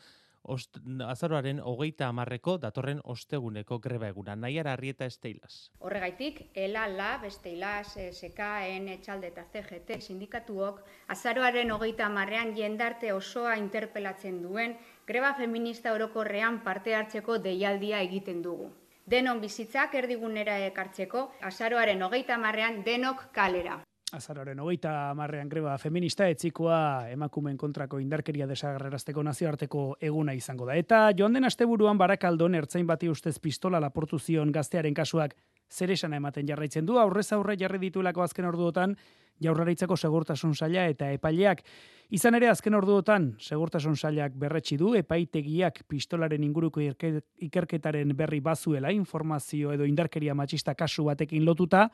ost, 0.45 0.77
azaroaren 1.07 1.59
hogeita 1.59 2.07
amarreko 2.11 2.55
datorren 2.61 3.01
osteguneko 3.13 3.79
greba 3.83 4.09
eguna. 4.13 4.35
Naiara 4.35 4.73
arrieta 4.73 5.05
esteilas. 5.09 5.71
Horregaitik, 5.79 6.41
ELA, 6.53 6.85
LAB, 6.87 7.25
Esteilas, 7.31 7.95
SK, 8.11 8.49
N, 8.77 8.97
Txalde 9.01 9.31
eta 9.33 9.45
CGT 9.51 9.99
sindikatuok 10.01 10.83
azaroaren 11.15 11.71
hogeita 11.75 12.05
amarrean 12.05 12.55
jendarte 12.57 13.13
osoa 13.13 13.55
interpelatzen 13.61 14.41
duen 14.43 14.77
greba 15.07 15.33
feminista 15.37 15.93
orokorrean 15.93 16.61
parte 16.63 16.95
hartzeko 16.95 17.39
deialdia 17.39 18.01
egiten 18.05 18.41
dugu. 18.45 18.71
Denon 19.05 19.41
bizitzak 19.41 19.93
erdigunera 19.95 20.57
ekartzeko, 20.65 21.27
azaroaren 21.45 22.01
hogeita 22.01 22.39
amarrean 22.39 22.81
denok 22.85 23.27
kalera 23.33 23.81
azararen 24.13 24.59
hogeita 24.59 25.13
marrean 25.17 25.49
greba 25.49 25.77
feminista 25.81 26.27
etzikoa 26.29 27.09
emakumen 27.09 27.57
kontrako 27.57 27.99
indarkeria 27.99 28.45
desagarrerazteko 28.47 29.23
nazioarteko 29.23 29.85
eguna 29.99 30.35
izango 30.37 30.67
da. 30.69 30.75
Eta 30.77 31.09
joan 31.17 31.33
den 31.33 31.47
asteburuan 31.49 31.97
barakaldon 31.97 32.55
ertzain 32.55 32.85
bati 32.87 33.09
ustez 33.09 33.39
pistola 33.39 33.81
laportu 33.81 34.19
zion 34.19 34.51
gaztearen 34.51 34.93
kasuak 34.93 35.35
zer 35.71 35.89
ematen 35.89 36.47
jarraitzen 36.47 36.85
du, 36.85 36.97
aurrez 36.99 37.31
aurre 37.33 37.57
jarri 37.57 37.79
dituelako 37.79 38.21
azken 38.21 38.45
orduotan, 38.45 38.95
jaurraritzako 39.41 39.95
segurtasun 39.97 40.53
saila 40.55 40.85
eta 40.87 41.09
epaileak. 41.11 41.63
Izan 42.09 42.35
ere 42.35 42.47
azken 42.47 42.75
orduotan, 42.75 43.35
segurtasun 43.39 43.95
sailak 43.95 44.35
berretsi 44.37 44.77
du, 44.77 44.93
epaitegiak 44.93 45.81
pistolaren 45.87 46.43
inguruko 46.43 46.81
ikerketaren 46.81 48.15
berri 48.15 48.39
bazuela 48.39 48.91
informazio 48.91 49.73
edo 49.73 49.85
indarkeria 49.85 50.35
matxista 50.35 50.75
kasu 50.75 51.05
batekin 51.05 51.43
lotuta, 51.45 51.89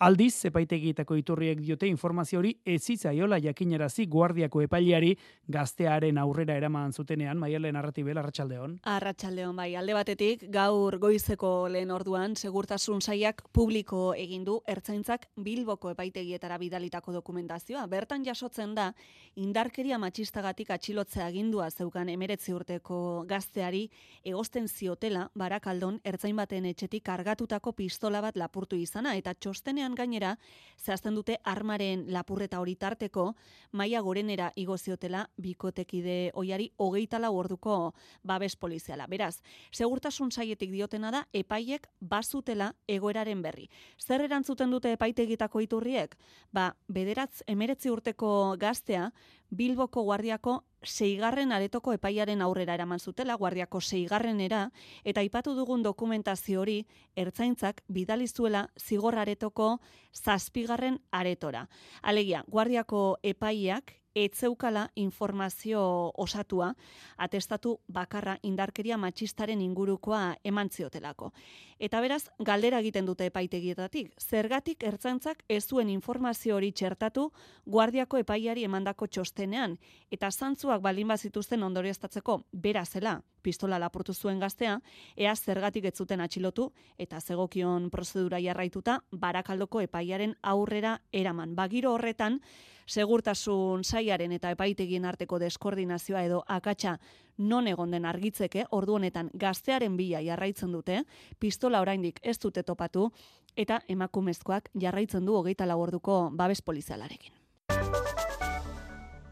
Aldiz, 0.00 0.46
epaitegietako 0.48 1.18
iturriek 1.20 1.58
diote 1.60 1.84
informazio 1.84 2.38
hori 2.40 2.54
ezitzaiola 2.72 3.36
jakinarazi 3.44 4.06
guardiako 4.08 4.62
epaileari 4.64 5.10
gaztearen 5.52 6.16
aurrera 6.16 6.54
eraman 6.56 6.94
zutenean, 6.96 7.36
maialen 7.36 7.76
arratibel, 7.76 8.16
arratsaldeon. 8.16 8.78
Arratsaldeon 8.88 9.58
bai, 9.60 9.74
alde 9.76 9.92
batetik, 9.98 10.46
gaur 10.54 10.96
goizeko 11.02 11.50
lehen 11.68 11.92
orduan, 11.92 12.32
segurtasun 12.32 13.02
saiak 13.04 13.42
publiko 13.52 14.14
egin 14.16 14.46
du 14.46 14.54
ertzaintzak 14.64 15.26
Bilboko 15.36 15.92
epaitegietara 15.92 16.56
bidalitako 16.64 17.12
dokumentazioa. 17.18 17.84
Bertan 17.92 18.24
jasotzen 18.24 18.72
da, 18.78 18.94
indarkeria 19.36 20.00
matxistagatik 20.00 20.72
atxilotzea 20.78 21.26
agindua 21.26 21.68
zeukan 21.68 22.08
emeretzi 22.08 22.56
urteko 22.56 23.02
gazteari, 23.28 23.84
egosten 24.24 24.64
ziotela, 24.72 25.28
barakaldon, 25.36 26.00
ertzain 26.08 26.40
baten 26.40 26.72
etxetik 26.72 27.04
kargatutako 27.04 27.76
pistola 27.76 28.24
bat 28.24 28.40
lapurtu 28.40 28.80
izana, 28.80 29.12
eta 29.20 29.36
txostenean 29.36 29.89
gainera, 29.94 30.36
zehazten 30.80 31.14
dute 31.14 31.36
armaren 31.44 32.06
lapurreta 32.12 32.60
hori 32.60 32.74
tarteko, 32.76 33.34
maia 33.72 34.00
gorenera 34.00 34.50
igoziotela 34.56 35.26
bikotekide 35.36 36.30
oiari 36.34 36.70
hogeita 36.76 37.18
lau 37.18 37.34
orduko 37.36 37.94
babes 38.22 38.56
poliziala. 38.56 39.06
Beraz, 39.06 39.40
segurtasun 39.72 40.32
saietik 40.32 40.70
diotena 40.72 41.10
da, 41.10 41.24
epaiek 41.32 41.88
bazutela 42.00 42.72
egoeraren 42.88 43.42
berri. 43.42 43.68
Zer 43.98 44.24
erantzuten 44.24 44.70
dute 44.70 44.92
epaitegitako 44.96 45.60
iturriek? 45.66 46.16
Ba, 46.52 46.70
bederatz 46.88 47.42
emeretzi 47.46 47.90
urteko 47.90 48.56
gaztea, 48.60 49.10
Bilboko 49.50 50.02
guardiako 50.06 50.62
seigarren 50.84 51.52
aretoko 51.52 51.92
epaiaren 51.92 52.42
aurrera 52.42 52.74
eraman 52.74 53.00
zutela, 53.00 53.34
guardiako 53.36 53.80
seigarrenera, 53.80 54.70
eta 55.04 55.20
aipatu 55.20 55.54
dugun 55.54 55.82
dokumentazio 55.82 56.60
hori, 56.62 56.86
ertzaintzak 57.16 57.82
bidalizuela 57.88 58.68
zigor 58.78 59.18
aretoko 59.18 59.80
zazpigarren 60.14 61.00
aretora. 61.10 61.66
Alegia, 62.02 62.44
guardiako 62.48 63.18
epaiak 63.22 63.99
etzeukala 64.14 64.90
informazio 64.96 65.82
osatua, 66.14 66.74
atestatu 67.16 67.78
bakarra 67.88 68.38
indarkeria 68.42 68.96
matxistaren 68.98 69.60
ingurukoa 69.60 70.36
eman 70.44 70.70
ziotelako. 70.70 71.32
Eta 71.78 72.00
beraz, 72.00 72.28
galdera 72.38 72.80
egiten 72.82 73.06
dute 73.06 73.26
epaitegietatik, 73.30 74.12
zergatik 74.20 74.82
ertzantzak 74.84 75.44
ez 75.48 75.64
zuen 75.64 75.88
informazio 75.88 76.56
hori 76.56 76.72
txertatu 76.72 77.30
guardiako 77.64 78.20
epaiari 78.20 78.64
emandako 78.64 79.06
txostenean, 79.06 79.78
eta 80.10 80.30
zantzuak 80.30 80.82
baldin 80.82 81.08
bazituzten 81.08 81.62
ondorioztatzeko 81.62 82.42
bera 82.52 82.84
zela, 82.84 83.20
pistola 83.42 83.78
lapurtu 83.78 84.12
zuen 84.12 84.40
gaztea, 84.40 84.80
ea 85.16 85.34
zergatik 85.36 85.86
ez 85.88 85.94
zuten 85.96 86.20
atxilotu, 86.20 86.70
eta 86.98 87.20
zegokion 87.20 87.88
prozedura 87.90 88.40
jarraituta, 88.40 89.00
barakaldoko 89.12 89.80
epaiaren 89.80 90.36
aurrera 90.42 90.98
eraman. 91.12 91.54
Bagiro 91.56 91.94
horretan, 91.94 92.40
segurtasun 92.90 93.84
saiaren 93.84 94.32
eta 94.34 94.50
epaitegien 94.50 95.04
arteko 95.06 95.38
deskoordinazioa 95.38 96.24
edo 96.26 96.42
akatsa 96.48 96.96
non 97.38 97.68
egon 97.70 97.94
den 97.94 98.04
argitzeke, 98.04 98.66
ordu 98.70 98.98
honetan 98.98 99.30
gaztearen 99.32 99.96
bila 99.96 100.20
jarraitzen 100.20 100.72
dute, 100.72 101.04
pistola 101.38 101.80
oraindik 101.80 102.20
ez 102.22 102.38
dute 102.38 102.62
topatu, 102.62 103.10
eta 103.56 103.80
emakumezkoak 103.88 104.70
jarraitzen 104.74 105.24
du 105.24 105.38
hogeita 105.38 105.76
orduko 105.76 106.30
babes 106.32 106.62
polizialarekin. 106.62 107.32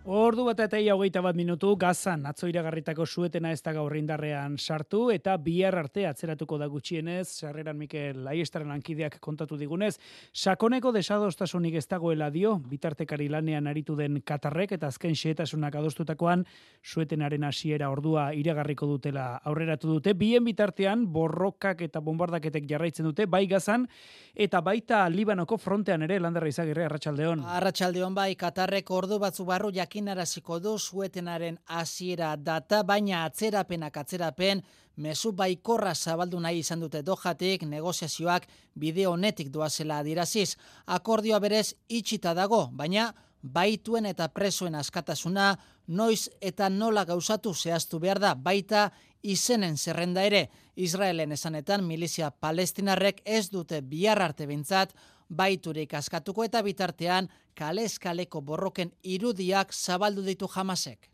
Ordu 0.09 0.47
bat 0.47 0.57
eta 0.65 0.79
ia 0.81 0.95
hogeita 0.97 1.21
bat 1.21 1.37
minutu, 1.37 1.75
gazan, 1.77 2.23
atzo 2.25 2.49
iragarritako 2.49 3.05
suetena 3.05 3.51
ez 3.53 3.59
da 3.61 3.75
gaur 3.77 3.93
indarrean 3.93 4.55
sartu, 4.57 5.11
eta 5.13 5.35
bihar 5.37 5.75
arte 5.77 6.07
atzeratuko 6.09 6.57
da 6.57 6.65
gutxienez, 6.73 7.27
sarreran 7.43 7.77
Mikel 7.77 8.25
Aiestaren 8.33 8.73
lankideak 8.73 9.19
kontatu 9.21 9.59
digunez, 9.61 9.99
sakoneko 10.33 10.95
desadostasunik 10.97 11.77
ez 11.77 11.85
dagoela 11.91 12.31
dio, 12.33 12.55
bitartekari 12.71 13.27
lanean 13.29 13.69
aritu 13.69 13.99
den 13.99 14.23
katarrek, 14.25 14.73
eta 14.79 14.89
azken 14.89 15.13
xeetasunak 15.13 15.77
adostutakoan, 15.77 16.47
suetenaren 16.81 17.45
hasiera 17.45 17.91
ordua 17.93 18.31
iragarriko 18.33 18.89
dutela 18.89 19.27
aurreratu 19.45 19.93
dute, 19.93 20.17
bien 20.17 20.49
bitartean, 20.49 21.05
borrokak 21.13 21.85
eta 21.85 22.01
bombardaketek 22.01 22.65
jarraitzen 22.73 23.11
dute, 23.11 23.29
bai 23.29 23.45
gazan, 23.47 23.85
eta 24.33 24.65
baita 24.65 25.05
Libanoko 25.13 25.61
frontean 25.61 26.09
ere, 26.09 26.17
landerra 26.17 26.49
izagirre, 26.49 26.89
arratsaldeon. 26.89 27.45
Arratxaldeon 27.61 28.17
bai, 28.17 28.31
katarrek 28.41 28.89
ordu 29.03 29.21
batzu 29.21 29.45
barru 29.45 29.69
jakin 29.69 29.98
jakinaraziko 29.99 30.61
du 30.61 30.79
suetenaren 30.79 31.59
hasiera 31.67 32.37
data, 32.37 32.83
baina 32.85 33.25
atzerapenak 33.25 33.97
atzerapen, 33.97 34.63
mezu 34.97 35.33
baikorra 35.33 35.95
zabaldu 35.95 36.39
nahi 36.41 36.61
izan 36.61 36.81
dute 36.81 37.03
dojatik, 37.03 37.63
negoziazioak 37.63 38.47
bideo 38.75 39.13
honetik 39.13 39.51
doazela 39.51 39.99
adiraziz. 39.99 40.57
Akordioa 40.87 41.41
berez 41.41 41.75
itxita 41.89 42.35
dago, 42.35 42.69
baina 42.73 43.13
baituen 43.43 44.07
eta 44.07 44.29
presoen 44.29 44.75
askatasuna, 44.75 45.57
noiz 45.89 46.29
eta 46.41 46.69
nola 46.69 47.05
gauzatu 47.05 47.55
zehaztu 47.55 47.99
behar 47.99 48.19
da, 48.19 48.35
baita 48.35 48.91
izenen 49.23 49.77
zerrenda 49.77 50.23
ere. 50.23 50.49
Israelen 50.77 51.33
esanetan 51.33 51.85
milizia 51.85 52.31
palestinarrek 52.31 53.23
ez 53.25 53.49
dute 53.51 53.81
bihar 53.81 54.23
arte 54.23 54.47
bintzat, 54.47 54.95
baiturik 55.29 55.95
askatuko 55.95 56.45
eta 56.45 56.63
bitartean 56.63 57.29
kalez 57.55 57.99
kaleko 57.99 58.41
borroken 58.41 58.93
irudiak 59.03 59.73
zabaldu 59.73 60.23
ditu 60.23 60.49
jamasek. 60.49 61.11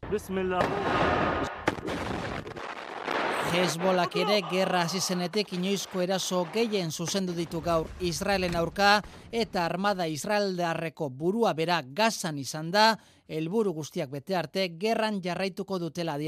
Hezbolak 3.55 4.17
ere 4.19 4.41
gerra 4.51 4.81
hasi 4.83 5.01
zenetik 5.01 5.53
inoizko 5.55 6.01
eraso 6.03 6.47
gehien 6.53 6.91
zuzendu 6.91 7.33
ditu 7.33 7.61
gaur. 7.61 7.87
Israelen 8.01 8.57
aurka 8.57 9.03
eta 9.31 9.65
armada 9.65 10.09
Israeldarreko 10.11 11.09
burua 11.09 11.53
bera 11.55 11.83
gazan 11.87 12.39
izan 12.39 12.71
da, 12.71 12.99
helburu 13.29 13.73
guztiak 13.73 14.11
bete 14.11 14.37
arte 14.37 14.69
gerran 14.79 15.23
jarraituko 15.23 15.79
dutela 15.79 16.19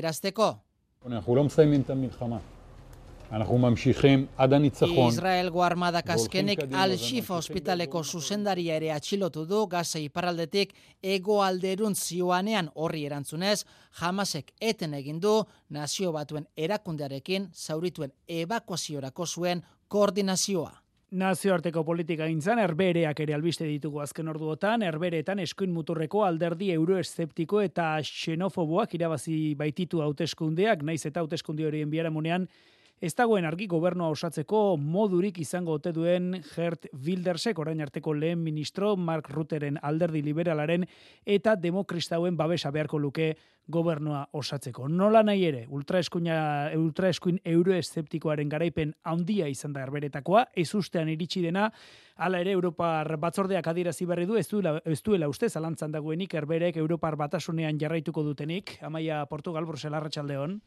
dirazteko. 3.30 5.08
Israelgo 5.08 5.62
armadak 5.62 6.10
azkenik 6.10 6.62
Al-Shifa 6.72 7.34
ospitaleko 7.36 8.02
zuzendaria 8.04 8.76
ere 8.76 8.92
atxilotu 8.92 9.44
du 9.46 9.66
Gaza 9.66 9.98
iparraldetik 9.98 10.74
ego 11.02 11.42
alderun 11.42 11.94
zioanean 11.94 12.70
horri 12.74 13.04
erantzunez, 13.06 13.64
jamasek 14.00 14.52
eten 14.60 14.94
egin 14.94 15.20
du 15.20 15.44
nazio 15.70 16.12
batuen 16.12 16.46
erakundearekin 16.56 17.50
zaurituen 17.52 18.12
evakuaziorako 18.28 19.26
zuen 19.26 19.62
koordinazioa. 19.88 20.72
Nazioarteko 21.16 21.84
politika 21.86 22.26
intzan, 22.26 22.58
erbereak 22.58 23.20
ere 23.22 23.34
albiste 23.34 23.64
ditugu 23.64 24.00
azken 24.02 24.26
orduotan, 24.28 24.82
erbereetan 24.82 25.38
eskuin 25.38 25.70
muturreko 25.70 26.24
alderdi 26.26 26.72
euroeszeptiko 26.74 27.60
eta 27.62 27.92
xenofoboak 28.02 28.94
irabazi 28.98 29.54
baititu 29.54 30.02
hauteskundeak, 30.02 30.82
naiz 30.82 31.04
eta 31.06 31.22
hauteskunde 31.22 31.66
horien 31.66 31.90
biaramunean, 31.90 32.48
Ez 32.96 33.10
dagoen 33.12 33.44
argi 33.44 33.66
gobernua 33.68 34.08
osatzeko 34.08 34.78
modurik 34.80 35.36
izango 35.42 35.74
ote 35.76 35.90
duen 35.92 36.30
Gert 36.54 36.86
Wildersek 37.04 37.58
orain 37.60 37.82
arteko 37.84 38.14
lehen 38.16 38.40
ministro 38.40 38.94
Mark 38.96 39.28
Rutteren 39.28 39.76
alderdi 39.84 40.22
liberalaren 40.24 40.86
eta 41.26 41.58
demokristauen 41.60 42.38
babesa 42.40 42.72
beharko 42.72 42.98
luke 42.98 43.34
gobernua 43.68 44.22
osatzeko. 44.32 44.88
Nola 44.88 45.20
nahi 45.26 45.44
ere, 45.44 45.62
ultraeskuina, 45.68 46.38
ultraeskuin 46.78 47.42
euroeszeptikoaren 47.44 48.48
garaipen 48.48 48.94
handia 49.04 49.50
izan 49.52 49.74
da 49.76 49.82
erberetakoa, 49.84 50.46
ez 50.56 50.70
ustean 50.78 51.10
iritsi 51.12 51.42
dena, 51.44 51.68
hala 52.16 52.40
ere 52.40 52.54
Europar 52.56 53.18
batzordeak 53.20 53.66
adirazi 53.66 54.06
berri 54.06 54.24
du, 54.24 54.38
ez 54.40 54.46
duela, 54.48 54.78
ez 54.86 55.02
duela 55.02 55.28
uste 55.28 55.50
zalantzan 55.50 55.92
dagoenik 55.92 56.32
erberek 56.38 56.78
Europar 56.80 57.18
batasunean 57.20 57.76
jarraituko 57.76 58.22
dutenik, 58.22 58.78
amaia 58.80 59.26
Portugal, 59.26 59.66
Brusela, 59.66 59.98
Arratxaldeon. 59.98 60.62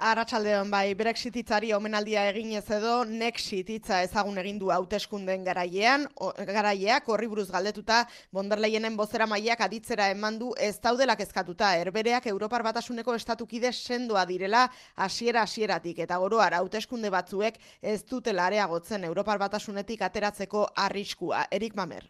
Arratsaldeon 0.00 0.70
bai 0.72 0.94
Brexit 0.96 1.34
hitzari 1.36 1.74
omenaldia 1.76 2.22
eginez 2.30 2.64
edo 2.72 3.02
Nexit 3.04 3.68
hitza 3.68 3.98
ezagun 4.00 4.38
egin 4.40 4.56
du 4.58 4.70
hauteskunden 4.72 5.42
garaiean 5.44 6.06
garaileak 6.48 7.10
horri 7.12 7.28
buruz 7.28 7.50
galdetuta 7.52 7.98
Bonderleienen 8.32 8.96
bozera 8.96 9.26
mailak 9.28 9.60
aditzera 9.66 10.06
emandu 10.14 10.54
ez 10.56 10.78
daudela 10.80 11.18
kezkatuta 11.20 11.74
erbereak 11.82 12.30
Europar 12.32 12.64
Batasuneko 12.64 13.14
estatukide 13.18 13.74
sendoa 13.76 14.24
direla 14.24 14.62
hasiera 14.96 15.42
hasieratik. 15.42 15.98
Eta 15.98 16.18
oroar 16.18 16.56
hauteskunde 16.62 17.12
batzuek 17.12 17.60
ez 17.82 18.00
dutela 18.08 18.48
areagotzen 18.48 19.04
Europar 19.04 19.38
Batasunetik 19.38 20.00
ateratzeko 20.00 20.64
arriskua. 20.76 21.44
Erik 21.50 21.76
Mamer. 21.76 22.08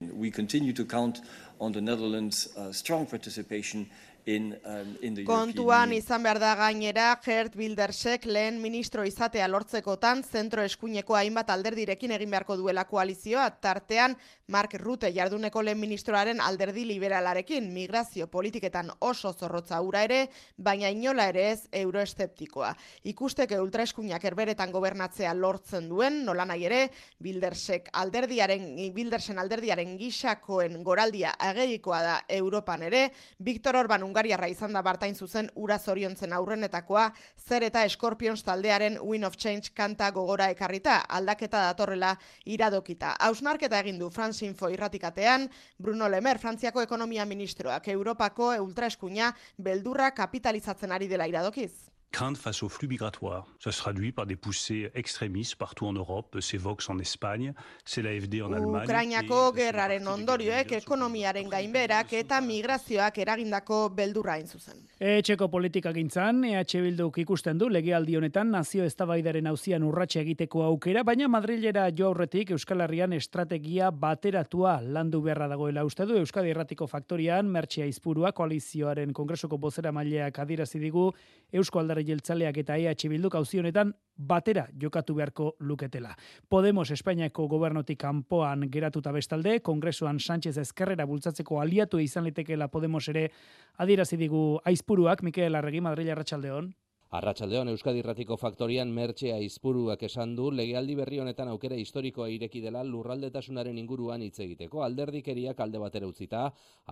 We 0.00 0.30
continue 0.30 0.72
to 0.72 0.84
count 0.84 1.22
on 1.58 1.72
the 1.72 1.80
Netherlands 1.80 2.48
uh, 2.56 2.72
strong 2.72 3.06
participation 3.06 3.88
in, 4.26 4.58
um, 4.64 4.96
in 5.02 5.14
the 5.14 5.24
Kontuan 5.24 5.92
izan 5.92 6.22
behar 6.24 6.38
da 6.40 6.54
gainera, 6.56 7.08
Gert 7.24 7.56
Bildersek 7.56 8.24
lehen 8.26 8.60
ministro 8.62 9.04
izatea 9.04 9.46
lortzekotan, 9.48 10.22
zentro 10.24 10.64
eskuineko 10.64 11.16
hainbat 11.18 11.50
alderdirekin 11.52 12.14
egin 12.16 12.32
beharko 12.32 12.56
duela 12.56 12.86
koalizioa, 12.88 13.50
tartean 13.60 14.16
Mark 14.48 14.74
Rutte 14.80 15.10
jarduneko 15.12 15.62
lehen 15.64 15.80
ministroaren 15.80 16.40
alderdi 16.40 16.86
liberalarekin, 16.88 17.70
migrazio 17.72 18.26
politiketan 18.32 18.90
oso 19.00 19.32
zorrotza 19.32 19.80
ura 19.84 20.04
ere, 20.04 20.28
baina 20.56 20.88
inola 20.92 21.28
ere 21.32 21.50
ez 21.52 21.68
euroesteptikoa. 21.72 22.72
Ikusteke 23.12 23.60
ultraeskuinak 23.60 24.24
erberetan 24.24 24.72
gobernatzea 24.72 25.34
lortzen 25.34 25.88
duen, 25.88 26.22
nola 26.24 26.44
nahi 26.48 26.64
ere, 26.68 26.80
Bildersek 27.24 27.90
alderdiaren, 27.92 28.66
Bildersen 28.94 29.38
alderdiaren 29.40 29.96
gisakoen 30.00 30.80
goraldia 30.84 31.34
agerikoa 31.38 32.02
da 32.04 32.18
Europan 32.28 32.88
ere, 32.88 33.06
Viktor 33.44 33.76
Orban 33.76 34.04
Ungariarra 34.14 34.46
izan 34.46 34.70
da 34.76 34.78
bartain 34.86 35.16
zuzen 35.18 35.48
ura 35.58 35.74
zoriontzen 35.74 36.32
aurrenetakoa, 36.36 37.08
zer 37.48 37.64
eta 37.66 37.80
Scorpions 37.90 38.44
taldearen 38.46 39.00
Win 39.02 39.24
of 39.26 39.34
Change 39.34 39.72
kanta 39.74 40.12
gogora 40.14 40.46
ekarrita, 40.54 41.00
aldaketa 41.18 41.64
datorrela 41.64 42.12
iradokita. 42.46 43.16
Hausnarketa 43.26 43.80
egin 43.82 43.98
du 43.98 44.12
France 44.14 44.46
Info 44.46 44.70
irratikatean, 44.70 45.48
Bruno 45.82 46.06
Lemer, 46.08 46.38
Frantziako 46.38 46.84
ekonomia 46.86 47.26
ministroak, 47.26 47.88
Europako 47.88 48.52
ultraeskuina 48.62 49.32
beldurra 49.58 50.12
kapitalizatzen 50.14 50.94
ari 50.94 51.10
dela 51.10 51.26
iradokiz. 51.26 51.72
Crainte 52.14 52.38
face 52.38 52.62
aux 52.62 52.68
flux 52.68 52.86
migratoires. 52.86 53.44
Ça 53.58 53.72
se 53.72 53.78
traduit 53.78 54.12
par 54.12 54.24
des 54.24 54.36
poussées 54.36 54.88
extrémistes 54.94 55.56
partout 55.56 55.86
en 55.86 55.92
Europe. 55.92 56.36
C'est 56.40 56.58
Vox 56.58 56.88
en 56.88 56.98
Espagne, 57.00 57.52
c'est 57.84 58.02
l'AFD 58.02 58.40
en 58.40 58.52
Allemagne. 58.52 58.84
Ukrainako 58.84 59.40
gerraren 59.56 60.06
ondorioek 60.06 60.76
ekonomiaren 60.78 61.50
gainberak 61.50 62.12
eta 62.14 62.38
migrazioak 62.40 63.18
eragindako 63.18 63.88
beldurra 63.98 64.36
hain 64.38 64.46
zuzen. 64.46 64.78
Etxeko 65.00 65.48
politika 65.50 65.90
gintzan, 65.92 66.44
EH 66.46 66.84
Bilduk 66.84 67.18
ikusten 67.18 67.58
du 67.58 67.66
legealdi 67.68 68.14
honetan 68.16 68.52
nazio 68.54 68.86
eztabaidaren 68.86 69.50
auzian 69.50 69.82
urratxe 69.82 70.20
egiteko 70.22 70.62
aukera, 70.68 71.02
baina 71.02 71.26
Madrilera 71.28 71.88
jo 71.90 72.12
aurretik 72.12 72.54
Euskal 72.54 72.84
Herrian 72.86 73.12
estrategia 73.18 73.90
bateratua 73.90 74.76
landu 74.80 75.22
beharra 75.26 75.48
dagoela 75.50 75.84
uste 75.84 76.06
du 76.06 76.20
Euskadi 76.20 76.54
Erratiko 76.54 76.86
Faktorian, 76.86 77.50
Mertxea 77.50 77.90
Izpurua, 77.90 78.30
koalizioaren 78.32 79.12
kongresuko 79.12 79.58
bozera 79.58 79.90
maileak 79.92 80.38
adirazi 80.38 80.78
digu 80.78 81.10
Eusko 81.52 81.82
Aldare 81.82 82.03
jeltzaleak 82.06 82.58
eta 82.62 82.76
EH 82.76 83.08
Bilduk 83.10 83.34
auzi 83.34 83.58
honetan 83.58 83.94
batera 84.16 84.68
jokatu 84.80 85.14
beharko 85.14 85.54
luketela. 85.58 86.14
Podemos 86.48 86.90
Espainiako 86.90 87.48
gobernotik 87.48 87.98
kanpoan 87.98 88.68
geratuta 88.70 89.12
bestalde, 89.12 89.60
kongresuan 89.60 90.20
Sánchez 90.20 90.56
Ezkerrera 90.58 91.06
bultzatzeko 91.06 91.60
aliatu 91.60 91.98
izan 91.98 92.24
litekeela 92.24 92.68
Podemos 92.68 93.08
ere 93.08 93.30
adirazi 93.78 94.16
digu 94.16 94.60
aizpuruak, 94.64 95.22
Mikel 95.22 95.54
Arregi, 95.54 95.80
Madrid 95.80 96.10
Arratxaldeon. 96.10 96.72
Arratsaldeon 97.14 97.68
Euskadi 97.70 98.00
Irratiko 98.02 98.34
Faktorian 98.34 98.90
mertxea 98.90 99.36
izpuruak 99.38 100.00
esan 100.02 100.32
du 100.34 100.48
legealdi 100.50 100.96
berri 100.98 101.20
honetan 101.22 101.46
aukera 101.52 101.76
historikoa 101.78 102.26
ireki 102.34 102.58
dela 102.64 102.80
lurraldetasunaren 102.88 103.78
inguruan 103.78 104.24
hitz 104.26 104.40
egiteko 104.42 104.82
alderdikeriak 104.82 105.60
alde 105.62 105.78
batera 105.78 106.08
utzita 106.10 106.40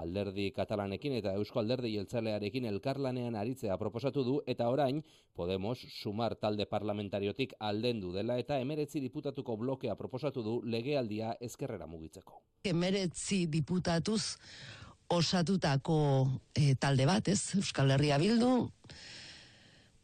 alderdi 0.04 0.44
katalanekin 0.54 1.16
eta 1.18 1.32
Eusko 1.40 1.58
Alderdi 1.58 1.90
Jeltzalearekin 1.96 2.70
elkarlanean 2.70 3.34
aritzea 3.40 3.74
proposatu 3.82 4.22
du 4.22 4.36
eta 4.46 4.68
orain 4.70 5.02
Podemos 5.34 5.80
sumar 5.90 6.36
talde 6.36 6.68
parlamentariotik 6.70 7.56
aldendu 7.58 8.12
dela 8.14 8.38
eta 8.38 8.60
emeretzi 8.62 9.02
diputatuko 9.02 9.56
blokea 9.56 9.96
proposatu 9.96 10.42
du 10.46 10.60
legealdia 10.62 11.34
ezkerrera 11.40 11.88
mugitzeko. 11.90 12.38
Emeretzi 12.62 13.46
diputatuz 13.50 14.36
osatutako 15.08 15.98
eh, 16.54 16.76
talde 16.78 17.06
bat, 17.10 17.26
ez? 17.28 17.56
Euskal 17.58 17.90
Herria 17.96 18.18
Bildu, 18.22 18.68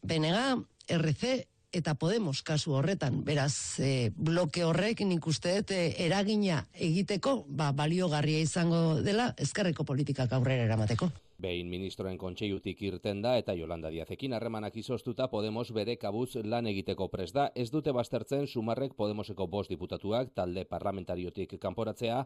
BNG, 0.02 0.64
RC 0.88 1.48
eta 1.72 1.94
Podemos 1.94 2.42
kasu 2.42 2.72
horretan. 2.78 3.22
Beraz, 3.24 3.78
e, 3.78 4.10
bloke 4.16 4.64
horrek 4.64 5.04
nik 5.04 5.26
uste 5.26 5.58
e, 5.68 5.80
eragina 6.06 6.64
egiteko, 6.74 7.44
ba, 7.48 7.72
baliogarria 7.72 8.40
izango 8.40 9.02
dela, 9.04 9.34
ezkerreko 9.36 9.84
politikak 9.84 10.32
aurrera 10.32 10.64
eramateko. 10.64 11.10
Behin 11.38 11.68
ministroen 11.70 12.16
kontseilutik 12.18 12.80
irten 12.82 13.20
da 13.22 13.36
eta 13.38 13.54
Yolanda 13.54 13.92
Diazekin 13.94 14.32
harremanak 14.34 14.74
izoztuta 14.80 15.28
Podemos 15.30 15.68
bere 15.70 15.94
kabuz 15.96 16.32
lan 16.42 16.66
egiteko 16.66 17.06
pres 17.12 17.28
da. 17.36 17.44
Ez 17.54 17.68
dute 17.70 17.92
baztertzen 17.94 18.48
sumarrek 18.48 18.96
Podemoseko 18.98 19.46
bost 19.46 19.70
diputatuak 19.70 20.32
talde 20.34 20.64
parlamentariotik 20.66 21.54
kanporatzea 21.62 22.16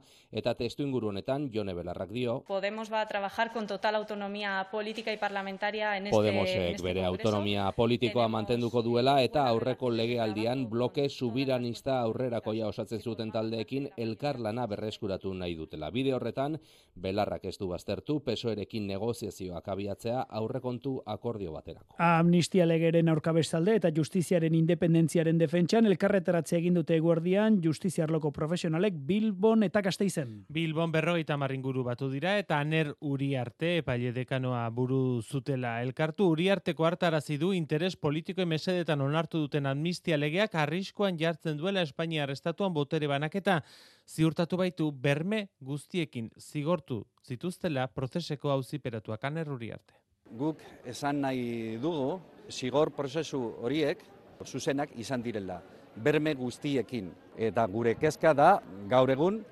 eta 0.40 0.55
testu 0.57 0.87
inguru 0.87 1.11
honetan 1.11 1.51
Jone 1.53 1.75
Belarrak 1.77 2.09
dio. 2.09 2.38
Podemos 2.48 2.90
va 2.90 3.03
a 3.03 3.09
trabajar 3.09 3.53
con 3.53 3.66
total 3.66 3.96
autonomía 3.96 4.68
política 4.72 5.12
y 5.12 5.18
parlamentaria 5.18 5.98
en 5.98 6.07
este 6.07 6.16
Podemosek 6.16 6.57
en 6.57 6.62
este 6.62 6.83
bere 6.83 7.05
congreso. 7.05 7.29
autonomia 7.29 7.70
politikoa 7.72 8.29
mantenduko 8.29 8.81
duela 8.81 9.20
eta 9.22 9.44
aurreko 9.46 9.90
legealdian 9.90 10.70
bloke 10.70 11.11
subiranista 11.11 12.01
aurrerakoia 12.01 12.66
osatzen 12.66 13.03
zuten 13.03 13.31
taldeekin 13.31 13.90
elkarlana 13.98 14.66
berreskuratu 14.66 15.35
nahi 15.35 15.55
dutela. 15.55 15.90
Bide 15.90 16.14
horretan, 16.14 16.59
Belarrak 16.94 17.44
ez 17.44 17.59
du 17.59 17.68
baztertu, 17.68 18.20
pesoerekin 18.25 18.87
negoziazioak 19.02 19.68
abiatzea 19.68 20.22
aurrekontu 20.38 20.94
akordio 21.06 21.52
baterako. 21.52 21.96
Amnistia 21.98 22.66
legeren 22.66 23.08
aurka 23.10 23.32
bestalde 23.34 23.74
eta 23.76 23.90
justiziaren 23.94 24.54
independentziaren 24.54 25.38
defentsan 25.38 25.86
elkarretaratze 25.90 26.56
egin 26.58 26.78
dute 26.78 26.96
eguerdian 26.96 27.58
justiziarloko 27.64 28.30
profesionalek 28.32 28.94
Bilbon 29.06 29.66
eta 29.66 29.82
Gasteizen. 29.82 30.44
Bilbon 30.52 30.92
berrogeita 30.92 31.38
inguru 31.52 31.82
batu 31.84 32.08
dira 32.10 32.38
eta 32.38 32.58
aner 32.60 32.94
uriarte 33.00 33.78
epaile 33.78 34.12
dekanoa 34.12 34.68
buru 34.70 35.20
zutela 35.22 35.80
elkartu 35.82 36.28
uriarteko 36.30 36.84
hartarazi 36.84 37.38
du 37.38 37.52
interes 37.52 37.96
politiko 37.96 38.46
mesedetan 38.46 39.00
onartu 39.00 39.38
duten 39.38 39.66
amnistia 39.66 40.16
legeak 40.16 40.54
arriskoan 40.54 41.18
jartzen 41.18 41.56
duela 41.56 41.82
Espainiar 41.82 42.30
estatuan 42.30 42.72
botere 42.72 43.06
banaketa 43.06 43.62
ziurtatu 44.06 44.56
baitu 44.56 44.92
berme 44.92 45.48
guztiekin 45.60 46.30
zigortu 46.38 47.04
zituztela 47.26 47.87
prozeseko 47.88 48.50
auziperatuak 48.50 49.24
aner 49.24 49.50
uriarte. 49.50 49.94
Guk 50.38 50.61
esan 50.88 51.20
nahi 51.20 51.78
dugu, 51.82 52.20
zigor 52.50 52.90
prozesu 52.96 53.40
horiek 53.62 54.02
zuzenak 54.44 54.90
izan 54.98 55.22
direla, 55.22 55.61
berme 55.96 56.35
guztiekin. 56.35 57.12
Eta 57.37 57.66
gure 57.66 57.94
kezka 57.94 58.35
da, 58.35 58.52
gaur 58.88 59.11
egun, 59.11 59.42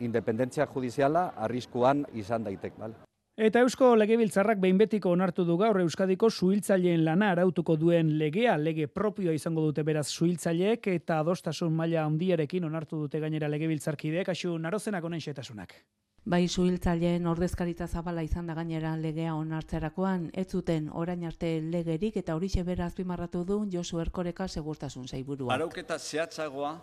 independentzia 0.00 0.66
judiziala 0.66 1.32
arriskuan 1.36 2.06
izan 2.14 2.44
daitek. 2.44 2.78
Bale? 2.78 2.94
Eta 3.42 3.62
Eusko 3.64 3.94
Legebiltzarrak 3.96 4.58
behin 4.60 4.76
betiko 4.78 5.10
onartu 5.10 5.46
du 5.48 5.56
gaur 5.56 5.78
Euskadiko 5.80 6.28
suhiltzaileen 6.30 7.04
lana 7.04 7.30
arautuko 7.32 7.78
duen 7.80 8.18
legea, 8.20 8.58
lege 8.60 8.86
propioa 8.86 9.32
izango 9.32 9.64
dute 9.64 9.82
beraz 9.82 10.06
suhiltzaileek 10.10 10.86
eta 10.92 11.18
adostasun 11.24 11.72
maila 11.72 12.04
handiarekin 12.04 12.68
onartu 12.68 13.00
dute 13.06 13.20
gainera 13.20 13.48
Legebiltzarkideek, 13.48 14.28
asu 14.28 14.58
narozenak 14.58 15.04
onen 15.04 15.20
xetasunak. 15.20 15.74
Bai 16.22 16.46
suhiltzaileen 16.46 17.26
ordezkaritza 17.26 17.88
zabala 17.88 18.22
izan 18.22 18.46
da 18.46 18.54
gainera 18.54 18.92
legea 18.94 19.32
onartzerakoan, 19.34 20.28
ez 20.38 20.46
zuten 20.54 20.86
orain 20.94 21.24
arte 21.26 21.48
legerik 21.60 22.16
eta 22.20 22.36
horixe 22.38 22.62
bera 22.62 22.86
azpimarratu 22.86 23.42
du 23.44 23.56
Josu 23.72 23.98
Erkoreka 23.98 24.46
segurtasun 24.46 25.08
sailburua. 25.08 25.50
Arauketa 25.54 25.98
zehatzagoa, 25.98 26.76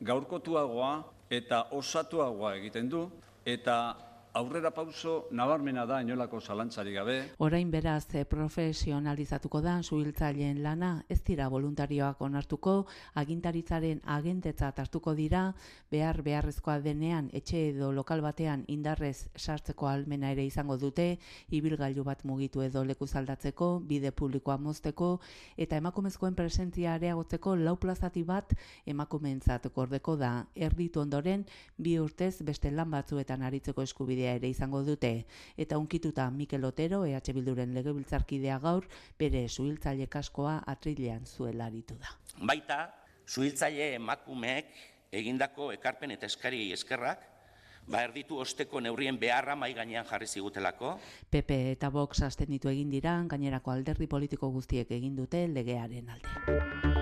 gaurkotuagoa 0.00 0.92
eta 1.28 1.66
osatuagoa 1.76 2.54
egiten 2.56 2.88
du 2.88 3.04
eta 3.44 3.76
aurrera 4.32 4.70
pauso 4.70 5.28
nabarmena 5.30 5.84
da 5.86 6.00
inolako 6.02 6.40
zalantzari 6.40 6.92
gabe. 6.92 7.16
Orain 7.38 7.70
beraz 7.70 8.06
eh, 8.14 8.24
profesionalizatuko 8.24 9.60
da 9.60 9.82
suhiltzaileen 9.82 10.62
lana, 10.62 11.04
ez 11.08 11.20
dira 11.24 11.48
voluntarioak 11.48 12.20
onartuko, 12.22 12.86
agintaritzaren 13.14 14.00
agentetzat 14.04 14.78
hartuko 14.78 15.14
dira, 15.14 15.54
behar 15.90 16.22
beharrezkoa 16.22 16.78
denean 16.84 17.30
etxe 17.32 17.68
edo 17.70 17.90
lokal 17.92 18.22
batean 18.22 18.64
indarrez 18.68 19.28
sartzeko 19.36 19.88
almena 19.88 20.32
ere 20.34 20.46
izango 20.46 20.76
dute, 20.76 21.18
ibilgailu 21.50 22.04
bat 22.04 22.24
mugitu 22.24 22.62
edo 22.62 22.84
leku 22.84 23.06
zaldatzeko, 23.06 23.70
bide 23.80 24.12
publikoa 24.12 24.58
mozteko, 24.58 25.18
eta 25.56 25.76
emakumezkoen 25.76 26.34
presentzia 26.38 26.94
areagotzeko 26.94 27.56
lau 27.56 27.76
plazati 27.76 28.22
bat 28.22 28.54
emakumeentzat 28.86 29.68
gordeko 29.74 30.16
da. 30.16 30.32
Erditu 30.54 31.00
ondoren, 31.00 31.44
bi 31.76 31.98
urtez 31.98 32.42
beste 32.42 32.70
lan 32.70 32.90
batzuetan 32.90 33.42
aritzeko 33.42 33.82
eskubidea 33.82 34.27
ere 34.36 34.48
izango 34.48 34.82
dute. 34.84 35.24
Eta 35.56 35.78
unkituta 35.78 36.30
Mikel 36.30 36.64
Otero, 36.64 37.04
EH 37.06 37.32
Bilduren 37.34 37.74
legebiltzarkidea 37.74 38.58
gaur, 38.58 38.86
bere 39.18 39.48
suhiltzaile 39.48 40.06
kaskoa 40.06 40.62
atrilean 40.66 41.26
zuela 41.26 41.66
aritu 41.66 41.96
da. 41.98 42.14
Baita, 42.40 42.78
suhiltzaile 43.26 43.94
emakumeek 43.94 44.72
egindako 45.12 45.72
ekarpen 45.72 46.12
eta 46.12 46.26
eskari 46.26 46.70
eskerrak, 46.72 47.24
ba 47.88 48.02
erditu 48.04 48.36
osteko 48.42 48.80
neurrien 48.84 49.18
beharra 49.18 49.56
mai 49.56 49.72
gainean 49.74 50.04
jarri 50.04 50.26
zigutelako. 50.26 50.98
PP 51.30 51.60
eta 51.72 51.88
Vox 51.88 52.22
ditu 52.46 52.68
egin 52.68 52.90
dira, 52.90 53.22
gainerako 53.28 53.70
alderdi 53.70 54.06
politiko 54.06 54.50
guztiek 54.50 54.90
egin 54.90 55.16
dute 55.16 55.46
legearen 55.48 56.10
alde. 56.10 56.97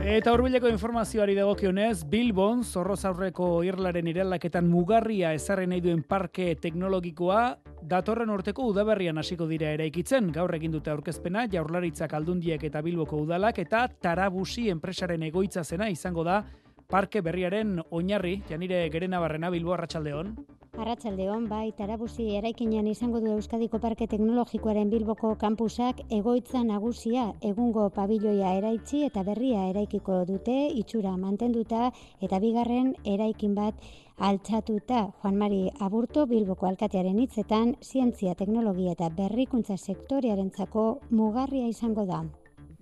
Eta 0.00 0.32
hurbileko 0.32 0.64
informazioari 0.72 1.34
dagokionez, 1.36 2.06
Bilbon, 2.08 2.62
zorroz 2.64 3.02
aurreko 3.04 3.48
irlaren 3.68 4.06
iralaketan 4.08 4.64
mugarria 4.64 5.34
ezarri 5.36 5.66
nahi 5.68 5.82
duen 5.84 6.00
parke 6.08 6.54
teknologikoa 6.56 7.42
datorren 7.90 8.32
urteko 8.32 8.64
udaberrian 8.72 9.20
hasiko 9.20 9.44
dira 9.50 9.74
eraikitzen. 9.76 10.30
Gaur 10.32 10.54
egin 10.56 10.72
dute 10.72 10.90
aurkezpena 10.90 11.44
Jaurlaritzak 11.52 12.14
Aldundiek 12.16 12.64
eta 12.64 12.80
Bilboko 12.80 13.20
udalak 13.26 13.60
eta 13.60 13.82
Tarabusi 13.92 14.70
enpresaren 14.72 15.28
egoitza 15.28 15.64
zena 15.64 15.90
izango 15.92 16.24
da 16.24 16.40
parke 16.88 17.20
berriaren 17.20 17.76
oinarri. 17.90 18.38
Janire 18.48 18.86
Gerenabarrena 18.88 19.52
Bilbo 19.52 19.76
Arratsaldeon. 19.76 20.32
Arratsaldeon 20.78 21.48
bai 21.50 21.72
Tarabusi 21.74 22.28
eraikinean 22.38 22.86
izango 22.86 23.18
du 23.20 23.32
Euskadiko 23.34 23.80
Parke 23.82 24.06
Teknologikoaren 24.06 24.90
Bilboko 24.92 25.32
kanpusak 25.40 26.04
egoitza 26.14 26.62
nagusia 26.62 27.24
egungo 27.48 27.88
pabiloia 27.96 28.52
eraitzi 28.58 29.02
eta 29.08 29.24
berria 29.26 29.64
eraikiko 29.72 30.20
dute 30.28 30.54
itxura 30.82 31.16
mantenduta 31.16 31.90
eta 32.22 32.38
bigarren 32.38 32.94
eraikin 33.04 33.58
bat 33.58 33.82
altxatuta 34.30 35.02
Juan 35.20 35.42
Mari 35.42 35.60
Aburto 35.80 36.26
Bilboko 36.30 36.70
alkatearen 36.70 37.18
hitzetan 37.18 37.74
zientzia, 37.82 38.36
teknologia 38.38 38.94
eta 38.94 39.10
berrikuntza 39.10 39.76
sektorearentzako 39.76 40.86
mugarria 41.10 41.66
izango 41.66 42.06
da. 42.06 42.22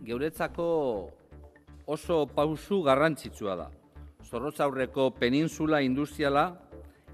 Geuretzako 0.04 0.70
oso 1.86 2.26
pausu 2.26 2.82
garrantzitsua 2.82 3.56
da. 3.56 3.70
Zorrotza 4.28 4.66
aurreko 4.68 5.10
peninsula 5.16 5.80
industriala 5.80 6.67